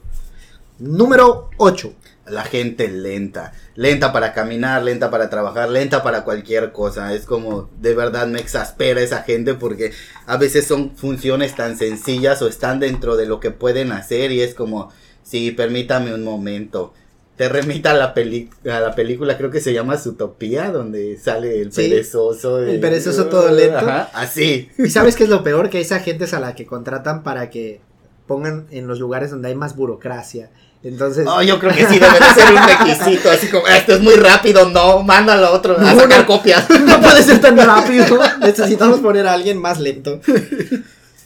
[0.78, 1.92] Número 8.
[2.26, 7.12] La gente lenta, lenta para caminar, lenta para trabajar, lenta para cualquier cosa.
[7.14, 9.92] Es como, de verdad me exaspera esa gente porque
[10.26, 14.40] a veces son funciones tan sencillas o están dentro de lo que pueden hacer y
[14.40, 14.90] es como,
[15.22, 16.94] sí, permítame un momento.
[17.36, 21.60] Te remita a la, peli a la película, creo que se llama Zootopia, donde sale
[21.60, 22.60] el Sí, perezoso.
[22.62, 23.78] el perezoso todo lento.
[23.78, 24.70] Ajá, así.
[24.78, 25.68] ¿Y sabes qué es lo peor?
[25.68, 27.80] Que esa gente es a la que contratan para que
[28.26, 30.50] pongan en los lugares donde hay más burocracia.
[30.84, 34.00] Entonces, No, yo creo que sí debe de ser un requisito, así como, esto es
[34.02, 36.26] muy rápido, no, mándalo a otro, a No, sacar no.
[36.26, 36.68] copias.
[36.80, 38.04] no puede ser tan rápido.
[38.40, 40.20] Necesitamos poner a alguien más lento.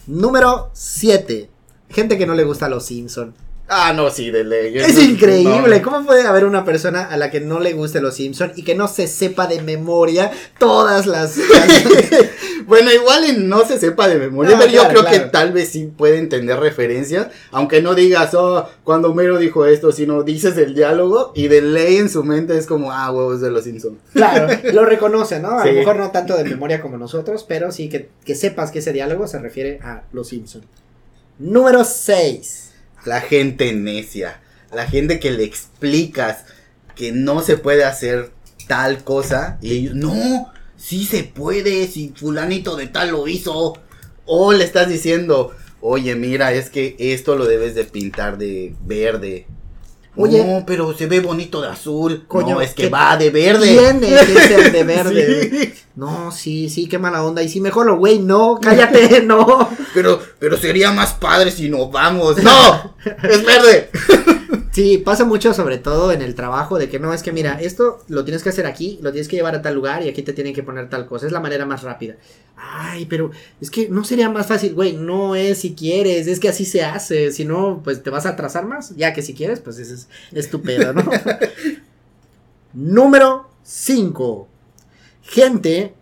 [0.07, 1.51] Número 7.
[1.91, 3.35] Gente que no le gusta a los Simpson.
[3.71, 4.79] Ah, no, sí, de ley.
[4.79, 5.77] Es increíble.
[5.79, 5.83] no.
[5.83, 8.75] ¿Cómo puede haber una persona a la que no le guste los Simpson y que
[8.75, 11.37] no se sepa de memoria todas las...
[12.67, 15.11] Bueno, igual no se sepa de memoria, No, pero yo creo claro.
[15.11, 19.91] que tal vez sí puede entender referencias, aunque no digas, oh, cuando Homero dijo esto,
[19.91, 23.51] sino dices el diálogo y de ley en su mente es como, ah, huevos de
[23.51, 23.97] los Simpsons.
[24.13, 25.59] Claro, lo reconoce, ¿no?
[25.59, 25.71] A Sí.
[25.71, 28.93] lo mejor no tanto de memoria como nosotros, pero sí que, que sepas que ese
[28.93, 30.61] diálogo se refiere a los Simpson.
[31.39, 32.68] Número 6.
[33.09, 34.41] La gente necia,
[34.71, 36.45] la gente que le explicas
[36.95, 38.33] que no se puede hacer
[38.67, 43.79] tal cosa y ellos, no, sí se puede, si fulanito de tal lo hizo.
[44.27, 49.47] O le estás diciendo, oye, mira, es que esto lo debes de pintar de verde.
[50.19, 50.45] Oye.
[50.45, 52.25] no, pero se ve bonito de azul.
[52.27, 53.67] Coño, no, es que ¿qué va de verde.
[53.69, 55.51] Tiene que ser de verde.
[55.51, 55.83] Sí.
[55.95, 57.43] No, sí, sí, qué mala onda.
[57.43, 59.69] Y sí, mejor lo, güey, no, cállate, no.
[59.95, 62.37] Pero, pero sería más padre si nos vamos.
[62.43, 62.95] ¡No!
[63.23, 63.91] ¡Es verde!
[64.79, 67.99] Sí, pasa mucho sobre todo en el trabajo de que no, es que mira, esto
[68.07, 70.33] lo tienes que hacer aquí, lo tienes que llevar a tal lugar y aquí te
[70.33, 72.15] tienen que poner tal cosa, es la manera más rápida.
[72.57, 76.49] Ay, pero es que no sería más fácil, güey, no es si quieres, es que
[76.49, 79.59] así se hace, si no, pues te vas a atrasar más, ya que si quieres,
[79.59, 81.03] pues es estupendo, ¿no?
[82.73, 84.47] Número 5.
[85.23, 85.93] Gente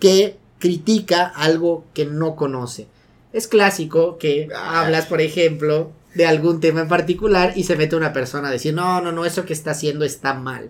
[0.00, 2.88] que critica algo que no conoce.
[3.32, 4.80] Es clásico que Ah.
[4.80, 8.74] hablas, por ejemplo, de algún tema en particular y se mete una persona a decir,
[8.74, 10.68] no, no, no, eso que está haciendo está mal.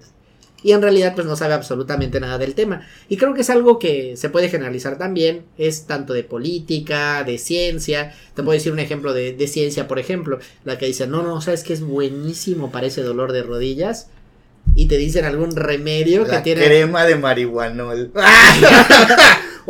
[0.63, 2.83] Y en realidad pues no sabe absolutamente nada del tema.
[3.09, 5.45] Y creo que es algo que se puede generalizar también.
[5.57, 8.13] Es tanto de política, de ciencia.
[8.35, 10.39] Te puedo decir un ejemplo de, de ciencia, por ejemplo.
[10.65, 14.09] La que dice, no, no, sabes que es buenísimo para ese dolor de rodillas.
[14.75, 16.67] Y te dicen algún remedio La que tiene...
[16.67, 18.13] crema de marihuanol.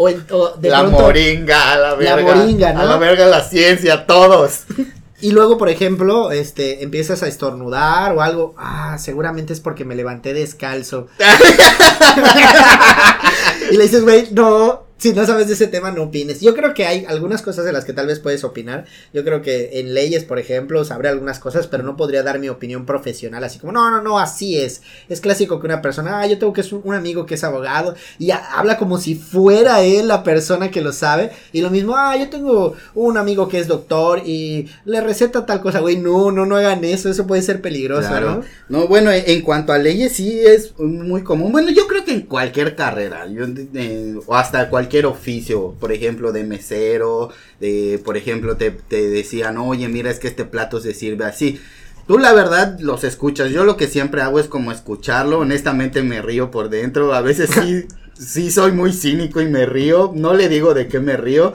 [0.00, 2.34] O, de la pronto- moringa, a la La verga.
[2.36, 2.80] moringa, ¿no?
[2.82, 4.60] A la verga la ciencia, todos.
[5.20, 8.54] Y luego, por ejemplo, este, empiezas a estornudar o algo.
[8.56, 11.08] Ah, seguramente es porque me levanté descalzo.
[13.70, 16.40] y le dices, güey, no, si no sabes de ese tema, no opines.
[16.40, 18.84] Yo creo que hay algunas cosas de las que tal vez puedes opinar.
[19.14, 22.48] Yo creo que en leyes, por ejemplo, sabré algunas cosas, pero no podría dar mi
[22.48, 23.44] opinión profesional.
[23.44, 24.82] Así como, no, no, no, así es.
[25.08, 27.94] Es clásico que una persona, ah, yo tengo que es un, amigo que es abogado
[28.18, 31.30] y ha- habla como si fuera él la persona que lo sabe.
[31.52, 35.60] Y lo mismo, ah, yo tengo un amigo que es doctor y le receta tal
[35.60, 35.96] cosa, güey.
[35.96, 38.42] No, no, no hagan eso, eso puede ser peligroso, Claro.
[38.68, 38.80] ¿no?
[38.80, 41.52] No, bueno, en, en cuanto a leyes sí es muy común.
[41.52, 43.44] Bueno, yo creo que en cualquier carrera, yo,
[43.74, 47.30] eh, o hasta cualquier oficio, por ejemplo, de mesero,
[47.60, 51.60] de, por ejemplo, te, te decían, oye, mira, es que este plato se sirve así.
[52.08, 53.50] Tú la verdad los escuchas.
[53.50, 55.40] Yo lo que siempre hago es como escucharlo.
[55.40, 57.12] Honestamente me río por dentro.
[57.12, 57.86] A veces sí,
[58.18, 60.12] sí soy muy cínico y me río.
[60.14, 61.52] No le digo de qué me río.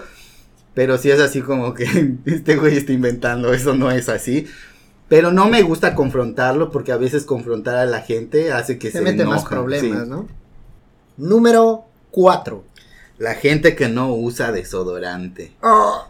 [0.75, 1.86] Pero sí es así como que
[2.25, 3.51] este güey está inventando.
[3.51, 4.45] Eso no es así.
[5.09, 8.99] Pero no me gusta confrontarlo porque a veces confrontar a la gente hace que Se
[8.99, 10.09] se, mete más problemas, sí.
[10.09, 10.27] ¿no?
[11.17, 12.63] Número 4.
[13.18, 15.51] La gente que no usa desodorante.
[15.61, 16.07] Oh,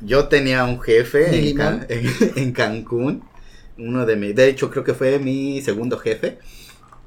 [0.00, 1.56] Yo tenía un jefe ¿De en, limón?
[1.78, 3.22] Can- en- en Cancún.
[3.78, 6.38] Uno de mi, de hecho creo que fue mi segundo jefe.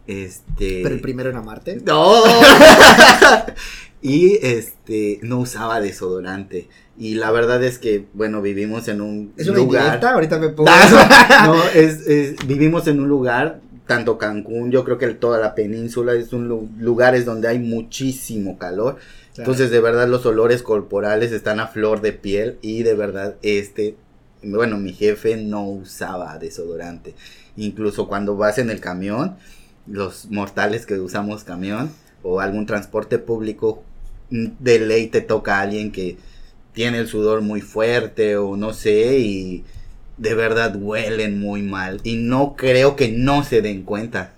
[0.08, 0.82] Este.
[0.84, 1.82] pero el primero en amarte.
[1.86, 2.24] No.
[4.02, 6.68] y este no usaba desodorante.
[6.98, 9.82] Y la verdad es que, bueno, vivimos en un ¿Es una lugar.
[9.84, 10.14] indirecta?
[10.14, 10.70] Ahorita me pongo.
[11.46, 16.14] no, es, es- vivimos en un lugar, tanto Cancún, yo creo que toda la península
[16.14, 18.98] es un lu- lugares donde hay muchísimo calor.
[19.38, 23.96] Entonces, de verdad, los olores corporales están a flor de piel y de verdad, este,
[24.44, 27.16] bueno, mi jefe no usaba desodorante.
[27.56, 29.38] Incluso cuando vas en el camión,
[29.88, 33.84] los mortales que usamos camión o algún transporte público,
[34.30, 36.18] mm, de ley te toca a alguien que
[36.74, 39.64] tiene el sudor muy fuerte o no sé y
[40.18, 44.34] de verdad huelen muy mal y no creo que no se den cuenta.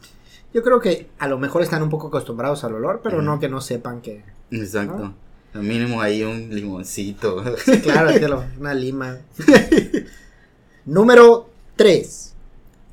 [0.53, 3.49] Yo creo que a lo mejor están un poco acostumbrados al olor, pero no que
[3.49, 4.23] no sepan que.
[4.51, 5.13] Exacto.
[5.53, 7.43] Lo mínimo ahí un limoncito.
[7.63, 9.17] Sí, claro, lo- una lima.
[10.85, 12.33] Número 3.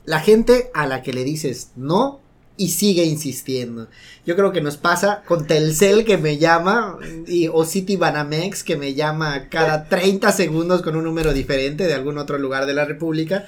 [0.04, 2.20] La gente a la que le dices no
[2.56, 3.88] y sigue insistiendo.
[4.26, 8.76] Yo creo que nos pasa con Telcel que me llama y, o City Banamex que
[8.76, 12.84] me llama cada 30 segundos con un número diferente de algún otro lugar de la
[12.84, 13.44] República.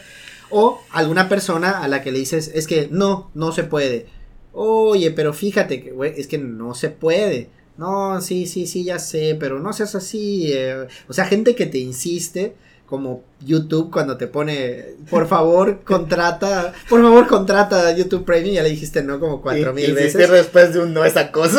[0.50, 4.06] O alguna persona a la que le dices es que no, no se puede.
[4.52, 7.48] Oye, pero fíjate que es que no se puede.
[7.76, 10.52] No, sí, sí, sí, ya sé, pero no seas así.
[10.52, 10.86] eh.
[11.08, 12.54] O sea, gente que te insiste,
[12.86, 18.70] como YouTube cuando te pone, por favor, contrata, por favor, contrata YouTube Premium, ya le
[18.70, 20.30] dijiste no como cuatro mil veces.
[20.30, 21.58] después de un no es acoso.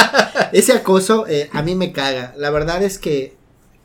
[0.52, 2.34] Ese acoso eh, a mí me caga.
[2.36, 3.35] La verdad es que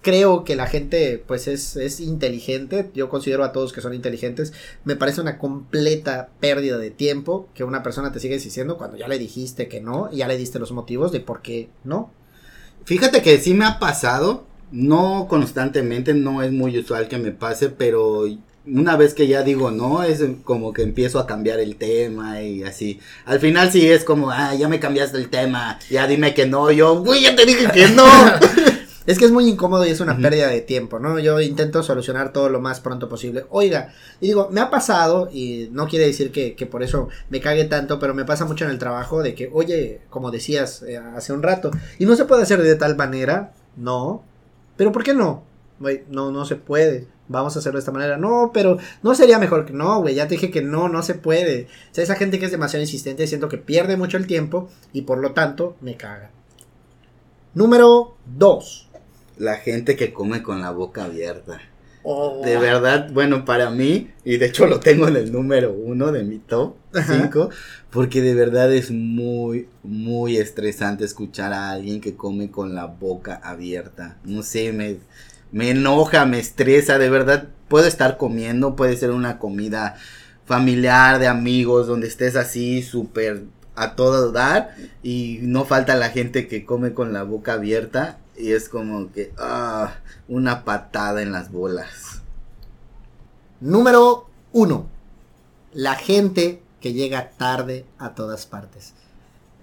[0.01, 2.89] creo que la gente pues es, es inteligente.
[2.93, 4.53] Yo considero a todos que son inteligentes.
[4.83, 9.07] Me parece una completa pérdida de tiempo que una persona te siga insistiendo cuando ya
[9.07, 12.11] le dijiste que no y ya le diste los motivos de por qué no.
[12.85, 17.69] Fíjate que sí me ha pasado, no constantemente, no es muy usual que me pase,
[17.69, 18.25] pero
[18.65, 22.63] una vez que ya digo no, es como que empiezo a cambiar el tema y
[22.63, 22.99] así.
[23.25, 26.71] Al final sí es como, ah, ya me cambiaste el tema, ya dime que no,
[26.71, 28.05] yo, güey, ya te dije que no.
[29.11, 31.19] Es que es muy incómodo y es una pérdida de tiempo, ¿no?
[31.19, 33.45] Yo intento solucionar todo lo más pronto posible.
[33.49, 37.41] Oiga, y digo, me ha pasado, y no quiere decir que, que por eso me
[37.41, 40.95] cague tanto, pero me pasa mucho en el trabajo de que, oye, como decías eh,
[40.95, 44.23] hace un rato, y no se puede hacer de tal manera, no,
[44.77, 45.43] pero ¿por qué no?
[46.07, 47.09] No, no se puede.
[47.27, 48.15] Vamos a hacerlo de esta manera.
[48.15, 50.15] No, pero no sería mejor que no, güey.
[50.15, 51.67] Ya te dije que no, no se puede.
[51.91, 55.01] O sea, esa gente que es demasiado insistente, siento que pierde mucho el tiempo y
[55.01, 56.31] por lo tanto me caga.
[57.53, 58.90] Número 2.
[59.41, 61.59] La gente que come con la boca abierta.
[62.03, 62.41] Oh.
[62.45, 66.23] De verdad, bueno, para mí, y de hecho lo tengo en el número uno de
[66.23, 67.21] mi top Ajá.
[67.23, 67.49] 5,
[67.89, 73.41] porque de verdad es muy, muy estresante escuchar a alguien que come con la boca
[73.43, 74.17] abierta.
[74.23, 74.97] No sé, me,
[75.51, 77.49] me enoja, me estresa, de verdad.
[77.67, 79.95] Puedo estar comiendo, puede ser una comida
[80.45, 86.47] familiar, de amigos, donde estés así súper a todo dar y no falta la gente
[86.47, 89.95] que come con la boca abierta y es como que, ah,
[90.27, 92.21] una patada en las bolas.
[93.59, 94.87] Número 1.
[95.73, 98.93] La gente que llega tarde a todas partes.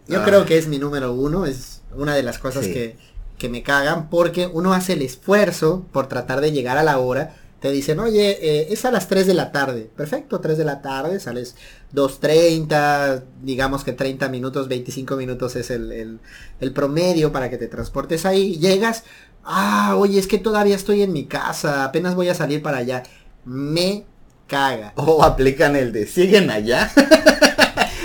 [0.06, 0.24] Yo Ah.
[0.24, 2.72] creo que es mi número uno, es una de las cosas Sí.
[2.72, 2.96] que,
[3.38, 7.34] que me cagan porque uno hace el esfuerzo por tratar de llegar a la hora.
[7.60, 9.90] Te dicen, oye, eh, es a las 3 de la tarde.
[9.96, 11.56] Perfecto, 3 de la tarde, sales
[11.92, 16.20] 2.30, digamos que 30 minutos, 25 minutos es el, el-
[16.60, 18.56] el promedio para que te transportes ahí.
[18.58, 19.04] Llegas,
[19.44, 23.02] ah, oye, es que todavía estoy en mi casa, apenas voy a salir para allá.
[23.44, 24.04] Me
[24.46, 24.92] caga.
[24.96, 26.90] O aplican el de siguen allá.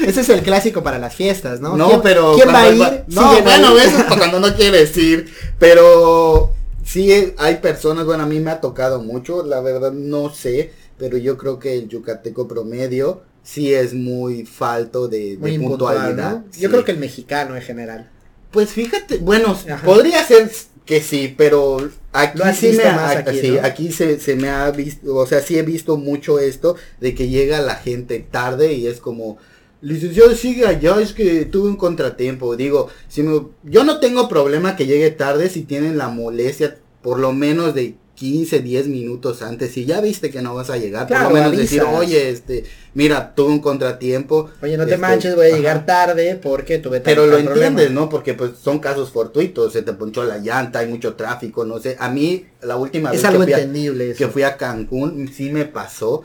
[0.05, 1.77] Ese es el clásico para las fiestas, ¿no?
[1.77, 2.33] No, ¿Quién- pero.
[2.35, 2.77] ¿Quién va a ir?
[2.77, 5.33] cuando- No, bueno, eso es cuando no quieres ir.
[5.59, 6.51] Pero
[6.83, 11.17] sí hay personas, bueno, a mí me ha tocado mucho, la verdad no sé, pero
[11.17, 16.31] yo creo que el yucateco promedio sí es muy falto de, de Muy puntualidad.
[16.31, 16.43] ¿no?
[16.51, 16.61] sí.
[16.61, 18.09] Yo creo que el mexicano en general.
[18.51, 19.85] Pues fíjate, bueno, Ajá.
[19.85, 20.49] podría ser
[20.85, 23.63] que sí, pero aquí sí visto me más ha- aquí, sí, ¿no?
[23.65, 27.29] aquí se, se me ha visto, o sea, sí he visto mucho esto de que
[27.29, 29.37] llega la gente tarde y es como,
[29.83, 34.75] licenciado sigue allá, es que tuve un contratiempo, digo, si me- yo no tengo problema
[34.75, 39.71] que llegue tarde si tienen la molestia por lo menos de 15, 10 minutos antes,
[39.73, 42.63] si ya viste que no vas a llegar, Claro, por lo menos decir, oye, este,
[42.93, 45.57] mira, tuve un contratiempo, Oye, no te Este, manches, voy a ajá.
[45.57, 47.51] llegar tarde porque tuve pero lo problema.
[47.65, 48.07] entiendes, ¿no?
[48.09, 51.97] Porque pues son casos fortuitos, se te ponchó la llanta, hay mucho tráfico, no sé.
[51.99, 55.49] A mí la última Es vez algo que fui, a, que fui a Cancún sí
[55.51, 56.21] me pasó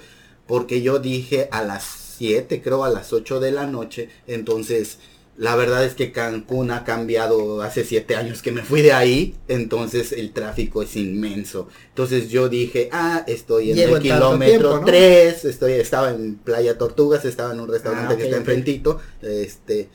[0.47, 1.83] porque yo dije a las
[2.19, 4.99] 7, creo a las 8 de la noche, entonces
[5.37, 9.37] la verdad es que Cancún ha cambiado hace 7 años que me fui de ahí,
[9.47, 11.69] entonces el tráfico es inmenso.
[11.91, 14.85] Entonces yo dije, ah, estoy en Llego el kilómetro tiempo, ¿no?
[14.85, 18.41] 3, estoy, estaba en Playa Tortugas, estaba en un restaurante Ah, que está ok.
[18.41, 19.89] enfrentito, este,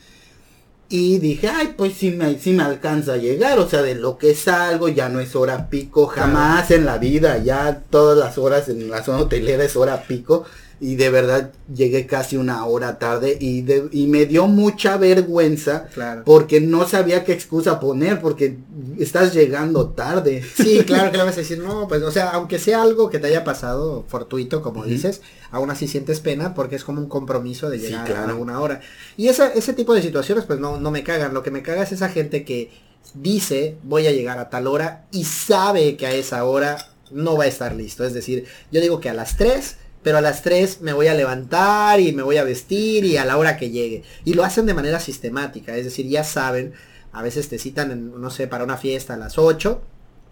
[0.88, 4.16] y dije, ay, pues sí me, sí me alcanza a llegar, o sea, de lo
[4.16, 8.68] que salgo ya no es hora pico, jamás en la vida, ya todas las horas
[8.68, 10.44] en la zona hotelera es hora pico,
[10.86, 15.86] y de verdad llegué casi una hora tarde y, de- y me dio mucha vergüenza
[15.94, 16.22] Claro.
[16.26, 18.58] porque no sabía qué excusa poner, porque
[18.98, 20.42] estás llegando tarde.
[20.56, 23.18] Sí, claro que le vas a decir, no, pues, o sea, aunque sea algo que
[23.18, 27.70] te haya pasado fortuito, como dices, aún así sientes pena porque es como un compromiso
[27.70, 28.32] de Sí, llegar claro.
[28.32, 28.80] a una hora.
[29.16, 31.32] Y esa, ese tipo de situaciones, pues no, no me cagan.
[31.32, 32.70] Lo que me caga es esa gente que
[33.14, 36.76] dice, voy a llegar a tal hora y sabe que a esa hora
[37.10, 38.04] no va a estar listo.
[38.04, 41.14] Es decir, yo digo que a las 3, pero a las 3 me voy a
[41.14, 44.04] levantar y me voy a vestir y a la hora que llegue.
[44.24, 46.74] Y lo hacen de manera sistemática, es decir, ya saben,
[47.12, 49.82] a veces te citan, en, no sé, para una fiesta a las 8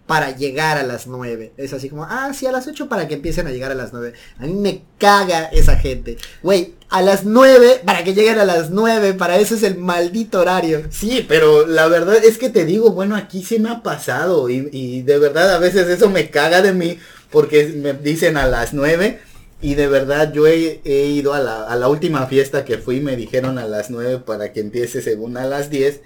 [0.05, 1.53] para llegar a las 9.
[1.57, 3.93] Es así como, ah, sí, a las 8 para que empiecen a llegar a las
[3.93, 4.13] 9.
[4.37, 6.17] A mí me caga esa gente.
[6.43, 10.41] Güey, a las 9 para que lleguen a las 9, para eso es el maldito
[10.41, 10.83] horario.
[10.91, 14.69] Sí, pero la verdad es que te digo, bueno, aquí sí me ha pasado y,
[14.71, 16.99] y de verdad a veces eso me caga de mí
[17.31, 19.32] porque me dicen a las 9
[19.63, 22.99] y de verdad yo he, he ido a la, a la última fiesta que fui,
[22.99, 26.01] me dijeron a las 9 para que empiece según a las 10.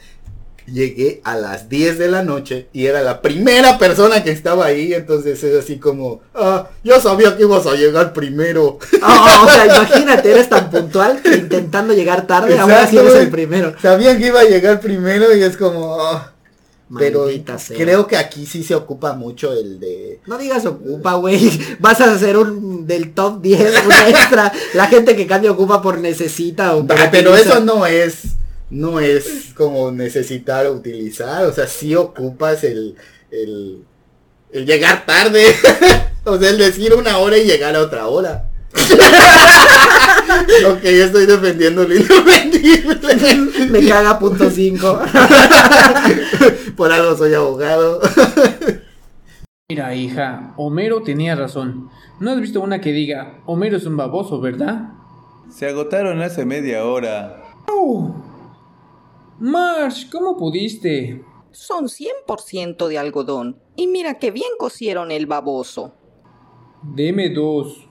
[0.67, 4.93] Llegué a las 10 de la noche y era la primera persona que estaba ahí,
[4.93, 8.77] entonces es así como, ah, ya sabía que ibas a llegar primero.
[9.01, 13.29] Ah, o sea, imagínate, eres tan puntual que intentando llegar tarde, ahora sí eres el
[13.29, 13.73] primero.
[13.81, 16.33] Sabían que iba a llegar primero y es como, ah.
[16.97, 17.27] Pero
[17.75, 20.21] creo que aquí sí se ocupa mucho el de...
[20.25, 21.49] No digas ocupa, güey.
[21.79, 24.53] Vas a hacer un del top 10, una extra.
[24.73, 28.37] La gente que cambia ocupa por necesita o por Ah, pero eso no es,
[28.69, 32.95] no es como necesitar o utilizar, o sea, sí ocupas el,
[33.31, 33.83] el,
[34.51, 35.53] el llegar tarde,
[36.23, 38.49] o sea, el decir una hora y llegar a otra hora.
[40.71, 42.99] ok, yo estoy defendiendo lo indefendible.
[43.69, 44.99] Me caga punto 5.
[46.75, 47.99] Por algo soy abogado.
[49.69, 51.89] Mira, hija, Homero tenía razón.
[52.19, 54.93] ¿No has visto una que diga, Homero es un baboso, verdad?
[55.49, 57.43] Se agotaron hace media hora.
[57.67, 58.15] ¡Oh!
[59.39, 61.23] Marsh, ¿cómo pudiste?
[61.51, 63.59] Son 100% de algodón.
[63.75, 65.93] Y mira qué bien cosieron el baboso.
[66.81, 67.87] Deme dos.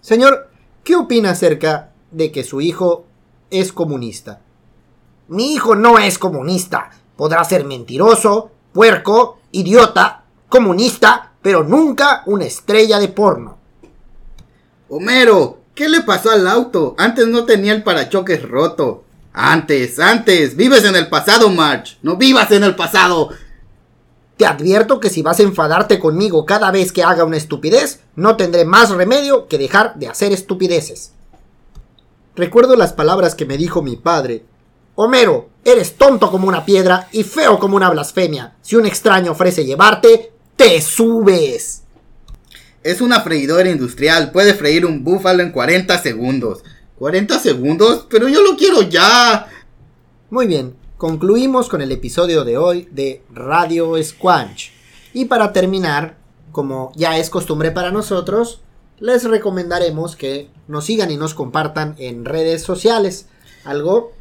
[0.00, 0.47] Señor,
[0.88, 3.04] ¿qué opina acerca de que su hijo
[3.50, 4.40] es comunista?
[5.28, 6.88] Mi hijo no es comunista.
[7.14, 13.58] Podrá ser mentiroso, puerco, idiota, comunista, pero nunca una estrella de porno.
[14.88, 16.94] Homero, ¿qué le pasó al auto?
[16.96, 19.04] Antes no tenía el parachoques roto.
[19.34, 21.98] Antes, antes, vives en el pasado, March.
[22.00, 23.28] No vivas en el pasado.
[24.38, 28.36] Te advierto que si vas a enfadarte conmigo cada vez que haga una estupidez, no
[28.36, 31.10] tendré más remedio que dejar de hacer estupideces.
[32.36, 34.44] Recuerdo las palabras que me dijo mi padre.
[34.94, 38.54] Homero, eres tonto como una piedra y feo como una blasfemia.
[38.62, 41.82] Si un extraño ofrece llevarte, te subes.
[42.84, 44.30] Es una freidora industrial.
[44.30, 46.62] Puede freír un búfalo en 40 segundos.
[47.00, 48.06] ¿40 segundos?
[48.08, 49.48] Pero yo lo quiero ya.
[50.30, 54.72] Muy bien, concluimos con el episodio de hoy de Radio Squanch.
[55.14, 56.18] Y para terminar,
[56.52, 58.60] como ya es costumbre para nosotros,
[58.98, 63.26] les recomendaremos que nos sigan y nos compartan en redes sociales.
[63.64, 64.12] Algo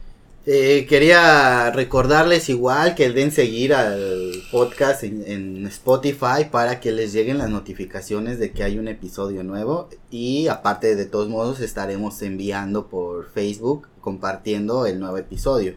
[0.50, 7.12] Eh, quería recordarles igual que den seguir al podcast en, en Spotify para que les
[7.12, 12.22] lleguen las notificaciones de que hay un episodio nuevo y aparte de todos modos estaremos
[12.22, 15.76] enviando por Facebook compartiendo el nuevo episodio.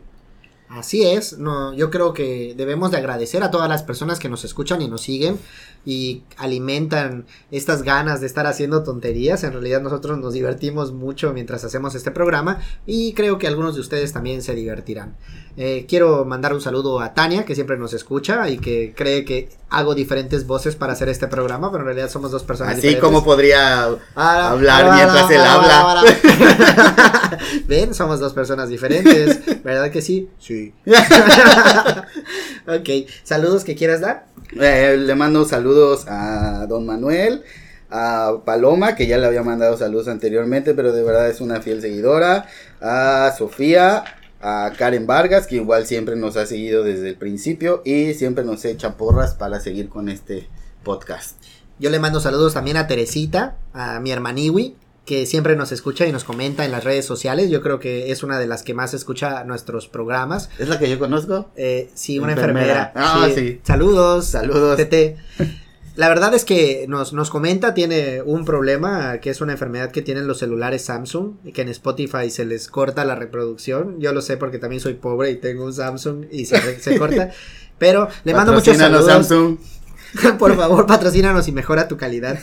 [0.71, 4.45] Así es, no, yo creo que debemos de agradecer a todas las personas que nos
[4.45, 5.37] escuchan y nos siguen
[5.85, 9.43] y alimentan estas ganas de estar haciendo tonterías.
[9.43, 13.81] En realidad nosotros nos divertimos mucho mientras hacemos este programa y creo que algunos de
[13.81, 15.17] ustedes también se divertirán.
[15.57, 19.49] Eh, quiero mandar un saludo a Tania, que siempre nos escucha y que cree que
[19.71, 23.05] hago diferentes voces para hacer este programa, pero en realidad somos dos personas Así diferentes.
[23.05, 27.30] como podría Ah, hablar ah, mientras ah, él ah, habla.
[27.67, 30.29] Ven, somos dos personas diferentes, ¿verdad que sí?
[30.39, 30.73] Sí.
[32.67, 32.89] ok,
[33.23, 34.27] saludos que quieras dar.
[34.61, 37.43] Eh, le mando saludos a don Manuel,
[37.91, 41.81] a Paloma, que ya le había mandado saludos anteriormente, pero de verdad es una fiel
[41.81, 42.47] seguidora,
[42.81, 44.05] a Sofía,
[44.41, 48.65] a Karen Vargas, que igual siempre nos ha seguido desde el principio y siempre nos
[48.65, 50.49] echa porras para seguir con este
[50.83, 51.37] podcast.
[51.79, 56.13] Yo le mando saludos también a Teresita, a mi hermaniwi, que siempre nos escucha y
[56.13, 57.51] nos comenta en las redes sociales.
[57.51, 60.51] Yo creo que es una de las que más escucha nuestros programas.
[60.59, 61.51] ¿Es la que yo conozco?
[61.57, 62.93] Eh, sí, una Enfermera.
[62.93, 62.93] enfermera.
[62.95, 63.61] Ah, sí.
[63.65, 64.27] Saludos.
[64.27, 64.77] Saludos.
[64.77, 65.17] Tete.
[65.97, 70.03] La verdad es que nos, nos comenta, tiene un problema, que es una enfermedad que
[70.03, 74.01] tienen los celulares Samsung, y que en Spotify se les corta la reproducción.
[74.01, 77.33] Yo lo sé porque también soy pobre y tengo un Samsung y se, corta.
[77.79, 79.07] Pero le mando muchos saludos.
[79.07, 79.59] Samsung.
[80.39, 82.39] Por favor, patrocínanos y mejora tu calidad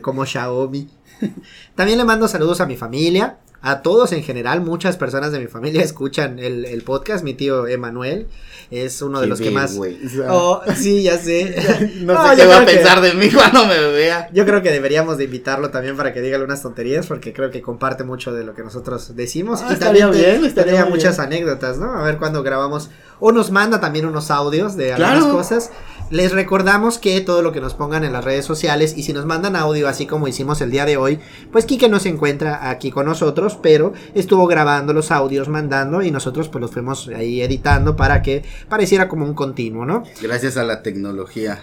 [0.00, 0.88] como Xiaomi.
[1.74, 4.60] También le mando saludos a mi familia, a todos en general.
[4.60, 7.24] Muchas personas de mi familia escuchan el, el podcast.
[7.24, 8.28] Mi tío Emanuel
[8.70, 9.76] es uno de los que más.
[10.28, 11.54] Oh, sí, ya sé.
[12.02, 14.28] No, No, sé qué va a que- pensar de mí cuando me vea.
[14.32, 17.62] Yo creo que deberíamos de invitarlo también para que diga algunas tonterías, porque creo que
[17.62, 19.60] comparte mucho de lo que nosotros decimos.
[19.62, 21.92] Ah, y estaría también bien, estaría muy muchas anécdotas, ¿no?
[21.98, 22.90] A ver cuando grabamos.
[23.18, 25.32] O nos manda también unos audios de algunas Claro.
[25.34, 25.70] cosas.
[26.08, 29.26] Les recordamos que todo lo que nos pongan en las redes sociales y si nos
[29.26, 31.18] mandan audio así como hicimos el día de hoy,
[31.50, 36.12] pues Kike no se encuentra aquí con nosotros, pero estuvo grabando los audios, mandando y
[36.12, 40.04] nosotros pues los fuimos ahí editando para que pareciera como un continuo, ¿no?
[40.22, 41.58] Gracias a la tecnología.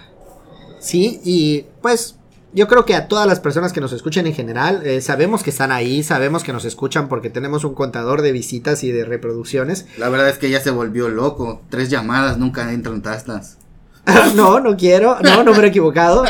[0.79, 2.17] Sí, y pues
[2.51, 5.51] yo creo que a todas las personas que nos escuchen en general, eh, sabemos que
[5.51, 9.85] están ahí, sabemos que nos escuchan porque tenemos un contador de visitas y de reproducciones.
[9.97, 11.61] La verdad es que ya se volvió loco.
[11.69, 13.57] Tres llamadas nunca entran tastas.
[14.35, 16.25] no, no quiero, no, no me he equivocado.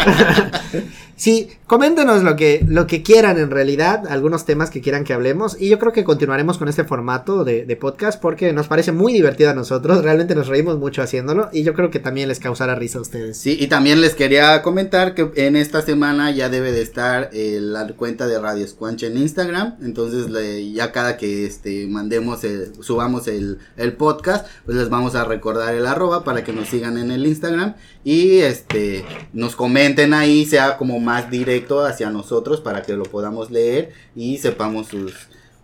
[1.16, 5.60] sí, coméntenos lo que, lo que quieran en realidad, algunos temas que quieran que hablemos.
[5.60, 9.50] Y yo creo que continuaremos con este formato de, podcast porque nos parece muy divertido
[9.50, 10.04] a nosotros.
[10.04, 11.50] Realmente nos reímos mucho haciéndolo.
[11.52, 13.38] Y yo creo que también les causará risa a ustedes.
[13.38, 17.58] Sí, y también les quería comentar que en esta semana ya debe de estar eh,
[17.60, 19.78] la cuenta de Radio Squanch en Instagram.
[19.82, 20.28] Entonces,
[20.76, 25.74] ya cada que este mandemos el, subamos el, el podcast, pues les vamos a recordar
[25.74, 30.78] el arroba para que nos sigan en el Instagram y este nos comenten ahí, sea
[30.78, 35.14] como más directo hacia nosotros para que lo podamos leer y sepamos sus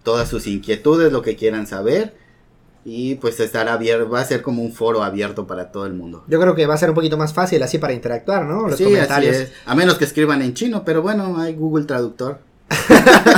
[0.04, 2.16] todas sus inquietudes, lo que quieran saber.
[2.86, 6.24] Y pues estará abierto, va a ser como un foro abierto para todo el mundo.
[6.28, 8.68] Yo creo que va a ser un poquito más fácil así para interactuar, ¿no?
[8.68, 9.36] Los Sí, comentarios.
[9.36, 9.52] así es.
[9.66, 12.39] A menos que escriban en chino, pero bueno, hay Google Traductor.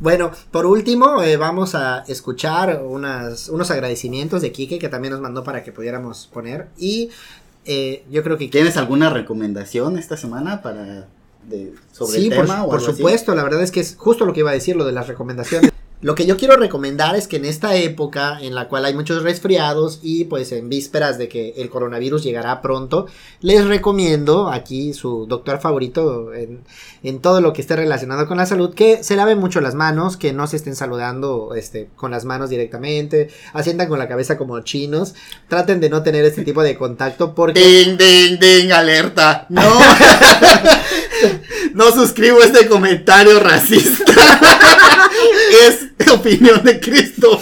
[0.00, 5.20] Bueno, por último, eh, vamos a escuchar unas, unos agradecimientos de Quique que también nos
[5.20, 6.68] mandó para que pudiéramos poner.
[6.78, 7.10] Y
[7.64, 11.08] eh, yo creo que ¿Tienes alguna recomendación esta semana para
[11.48, 12.86] de, sobre sí, el por, tema o por así?
[12.86, 15.08] supuesto, la verdad es que es justo lo que iba a decir, lo de las
[15.08, 15.72] recomendaciones.
[16.00, 19.24] Lo que yo quiero recomendar es que en esta época en la cual hay muchos
[19.24, 23.06] resfriados y pues en vísperas de que el coronavirus llegará pronto,
[23.40, 26.60] les recomiendo aquí su doctor favorito en,
[27.02, 30.16] en todo lo que esté relacionado con la salud, que se laven mucho las manos,
[30.16, 34.60] que no se estén saludando este, con las manos directamente, asientan con la cabeza como
[34.60, 35.16] chinos,
[35.48, 37.58] traten de no tener este tipo de contacto porque...
[37.58, 39.46] Ding, ding, ding, alerta.
[39.48, 39.62] No.
[41.74, 44.07] no suscribo este comentario racista.
[45.68, 47.40] Es opinión de Cristo.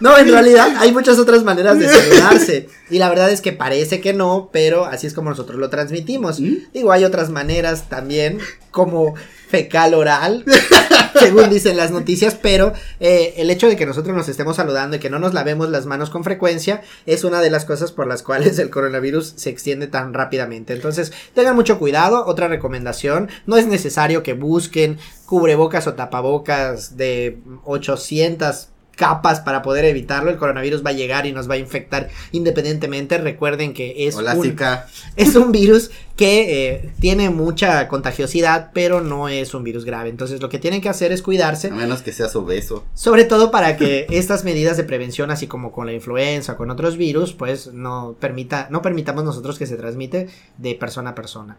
[0.00, 2.68] No, en realidad hay muchas otras maneras de saludarse.
[2.90, 6.40] Y la verdad es que parece que no, pero así es como nosotros lo transmitimos.
[6.40, 6.54] ¿Mm?
[6.72, 8.38] Digo, hay otras maneras también,
[8.76, 9.14] como
[9.48, 10.44] fecal oral,
[11.18, 14.98] según dicen las noticias, pero eh, el hecho de que nosotros nos estemos saludando y
[14.98, 18.22] que no nos lavemos las manos con frecuencia es una de las cosas por las
[18.22, 20.74] cuales el coronavirus se extiende tan rápidamente.
[20.74, 22.26] Entonces, tengan mucho cuidado.
[22.26, 29.84] Otra recomendación, no es necesario que busquen cubrebocas o tapabocas de 800 capas para poder
[29.84, 30.30] evitarlo.
[30.30, 33.18] El coronavirus va a llegar y nos va a infectar independientemente.
[33.18, 34.88] Recuerden que es, Hola, un, Zika.
[35.16, 40.08] es un virus que eh, tiene mucha contagiosidad, pero no es un virus grave.
[40.08, 41.68] Entonces lo que tienen que hacer es cuidarse.
[41.68, 42.84] A menos que seas obeso.
[42.94, 46.96] Sobre todo para que estas medidas de prevención, así como con la influenza, con otros
[46.96, 51.58] virus, pues no permita, no permitamos nosotros que se transmite de persona a persona.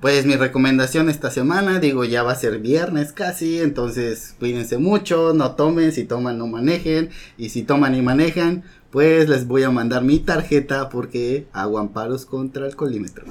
[0.00, 5.32] Pues mi recomendación esta semana, digo, ya va a ser viernes casi, entonces cuídense mucho,
[5.34, 9.70] no tomen, si toman no manejen, y si toman y manejan, pues les voy a
[9.70, 13.24] mandar mi tarjeta porque hago amparos contra el colímetro.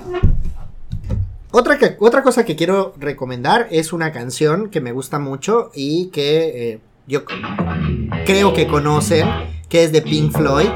[1.51, 6.74] Otra, otra cosa que quiero recomendar es una canción que me gusta mucho y que
[6.74, 7.24] eh, yo
[8.26, 9.26] creo que conocen,
[9.70, 10.70] que es de Pink Floyd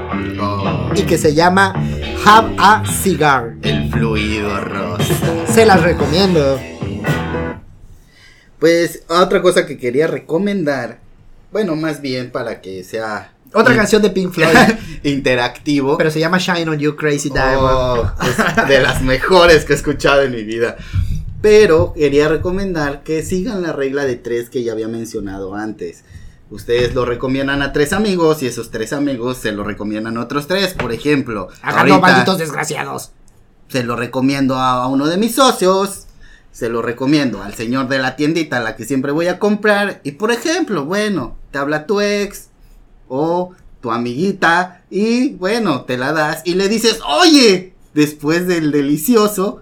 [0.96, 1.74] y que se llama
[2.26, 3.56] Have a Cigar.
[3.62, 5.14] el fluido rosa.
[5.48, 6.60] Se las recomiendo.
[8.60, 11.00] Pues otra cosa que quería recomendar,
[11.52, 14.56] bueno, más bien para que sea Otra canción de Pink Floyd,
[15.04, 15.98] interactivo.
[15.98, 17.62] pero se llama Shine on You Crazy Diamond.
[17.64, 20.78] Oh, es de las mejores que he escuchado en mi vida.
[21.42, 26.04] Pero quería recomendar que sigan la regla de tres que ya había mencionado antes.
[26.52, 30.47] Ustedes lo recomiendan a tres amigos y esos tres amigos se lo recomiendan a otros
[30.47, 30.74] tres.
[30.74, 33.12] Por ejemplo, Háganlo, ahorita malditos desgraciados.
[33.70, 36.08] se lo recomiendo a uno de mis socios.
[36.52, 40.02] Se lo recomiendo al señor de la tiendita a la que siempre voy a comprar.
[40.04, 42.49] Y por ejemplo, bueno, te habla tu ex
[43.08, 49.62] o tu amiguita y bueno, te la das y le dices, oye, después del delicioso,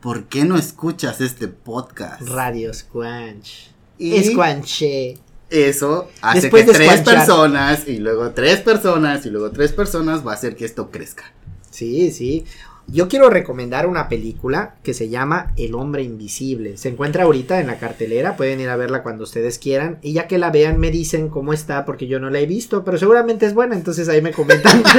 [0.00, 2.20] ¿por qué no escuchas este podcast?
[2.22, 3.70] Radio Squanch.
[3.98, 5.18] Y Squanche.
[5.50, 7.14] Eso hace Después que de tres escuanchar.
[7.26, 11.24] personas y luego tres personas y luego tres personas va a hacer que esto crezca.
[11.70, 12.44] Sí, sí.
[12.88, 16.76] Yo quiero recomendar una película que se llama El hombre invisible.
[16.76, 19.98] Se encuentra ahorita en la cartelera, pueden ir a verla cuando ustedes quieran.
[20.02, 22.84] Y ya que la vean, me dicen cómo está, porque yo no la he visto,
[22.84, 24.84] pero seguramente es buena, entonces ahí me comentan.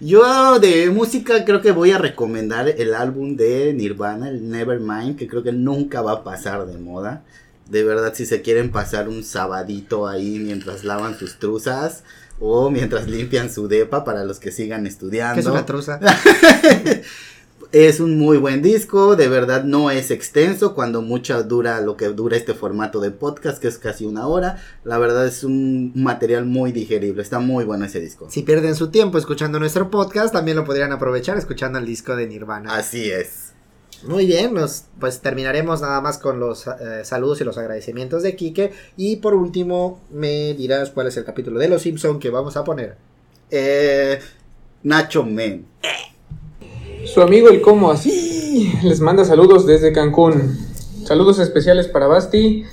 [0.00, 5.28] Yo de música creo que voy a recomendar el álbum de Nirvana, el Nevermind, que
[5.28, 7.22] creo que nunca va a pasar de moda.
[7.72, 12.04] De verdad, si se quieren pasar un sabadito ahí mientras lavan sus truzas
[12.38, 15.40] o mientras limpian su depa para los que sigan estudiando.
[15.40, 15.98] es una truza.
[17.70, 22.08] Es un muy buen disco, de verdad no es extenso, cuando mucho dura lo que
[22.08, 24.62] dura este formato de podcast, que es casi una hora.
[24.84, 28.28] La verdad es un material muy digerible, está muy bueno ese disco.
[28.30, 32.26] Si pierden su tiempo escuchando nuestro podcast, también lo podrían aprovechar escuchando el disco de
[32.26, 32.74] Nirvana.
[32.74, 33.51] Así es.
[34.04, 38.34] Muy bien, nos, pues terminaremos nada más con los eh, saludos y los agradecimientos de
[38.34, 38.72] Quique.
[38.96, 42.64] Y por último, me dirás cuál es el capítulo de Los Simpson que vamos a
[42.64, 42.96] poner.
[43.50, 44.18] Eh,
[44.82, 45.66] Nacho Men.
[47.04, 50.58] Su amigo el Como Así les manda saludos desde Cancún.
[51.04, 52.64] Saludos especiales para Basti,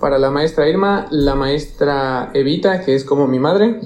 [0.00, 3.80] para la maestra Irma, la maestra Evita, que es como mi madre,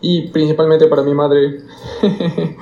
[0.00, 1.62] y principalmente para mi madre.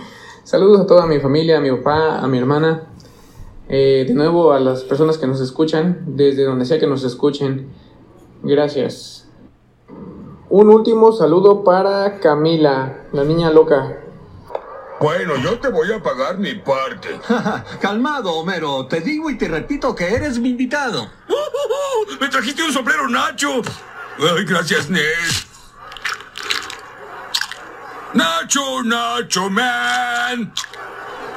[0.44, 2.87] saludos a toda mi familia, a mi papá, a mi hermana.
[3.68, 7.68] Eh, de nuevo a las personas que nos escuchan, desde donde sea que nos escuchen.
[8.42, 9.28] Gracias.
[10.48, 13.98] Un último saludo para Camila, la niña loca.
[15.00, 17.20] Bueno, yo te voy a pagar mi parte.
[17.80, 18.86] Calmado, Homero.
[18.86, 21.08] Te digo y te repito que eres mi invitado.
[22.20, 23.60] ¡Me trajiste un sombrero, Nacho!
[24.18, 25.02] Ay, gracias, Ned.
[28.14, 30.52] Nacho, Nacho Man.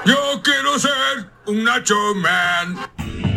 [0.06, 3.31] Yo quiero ser Nacho Man.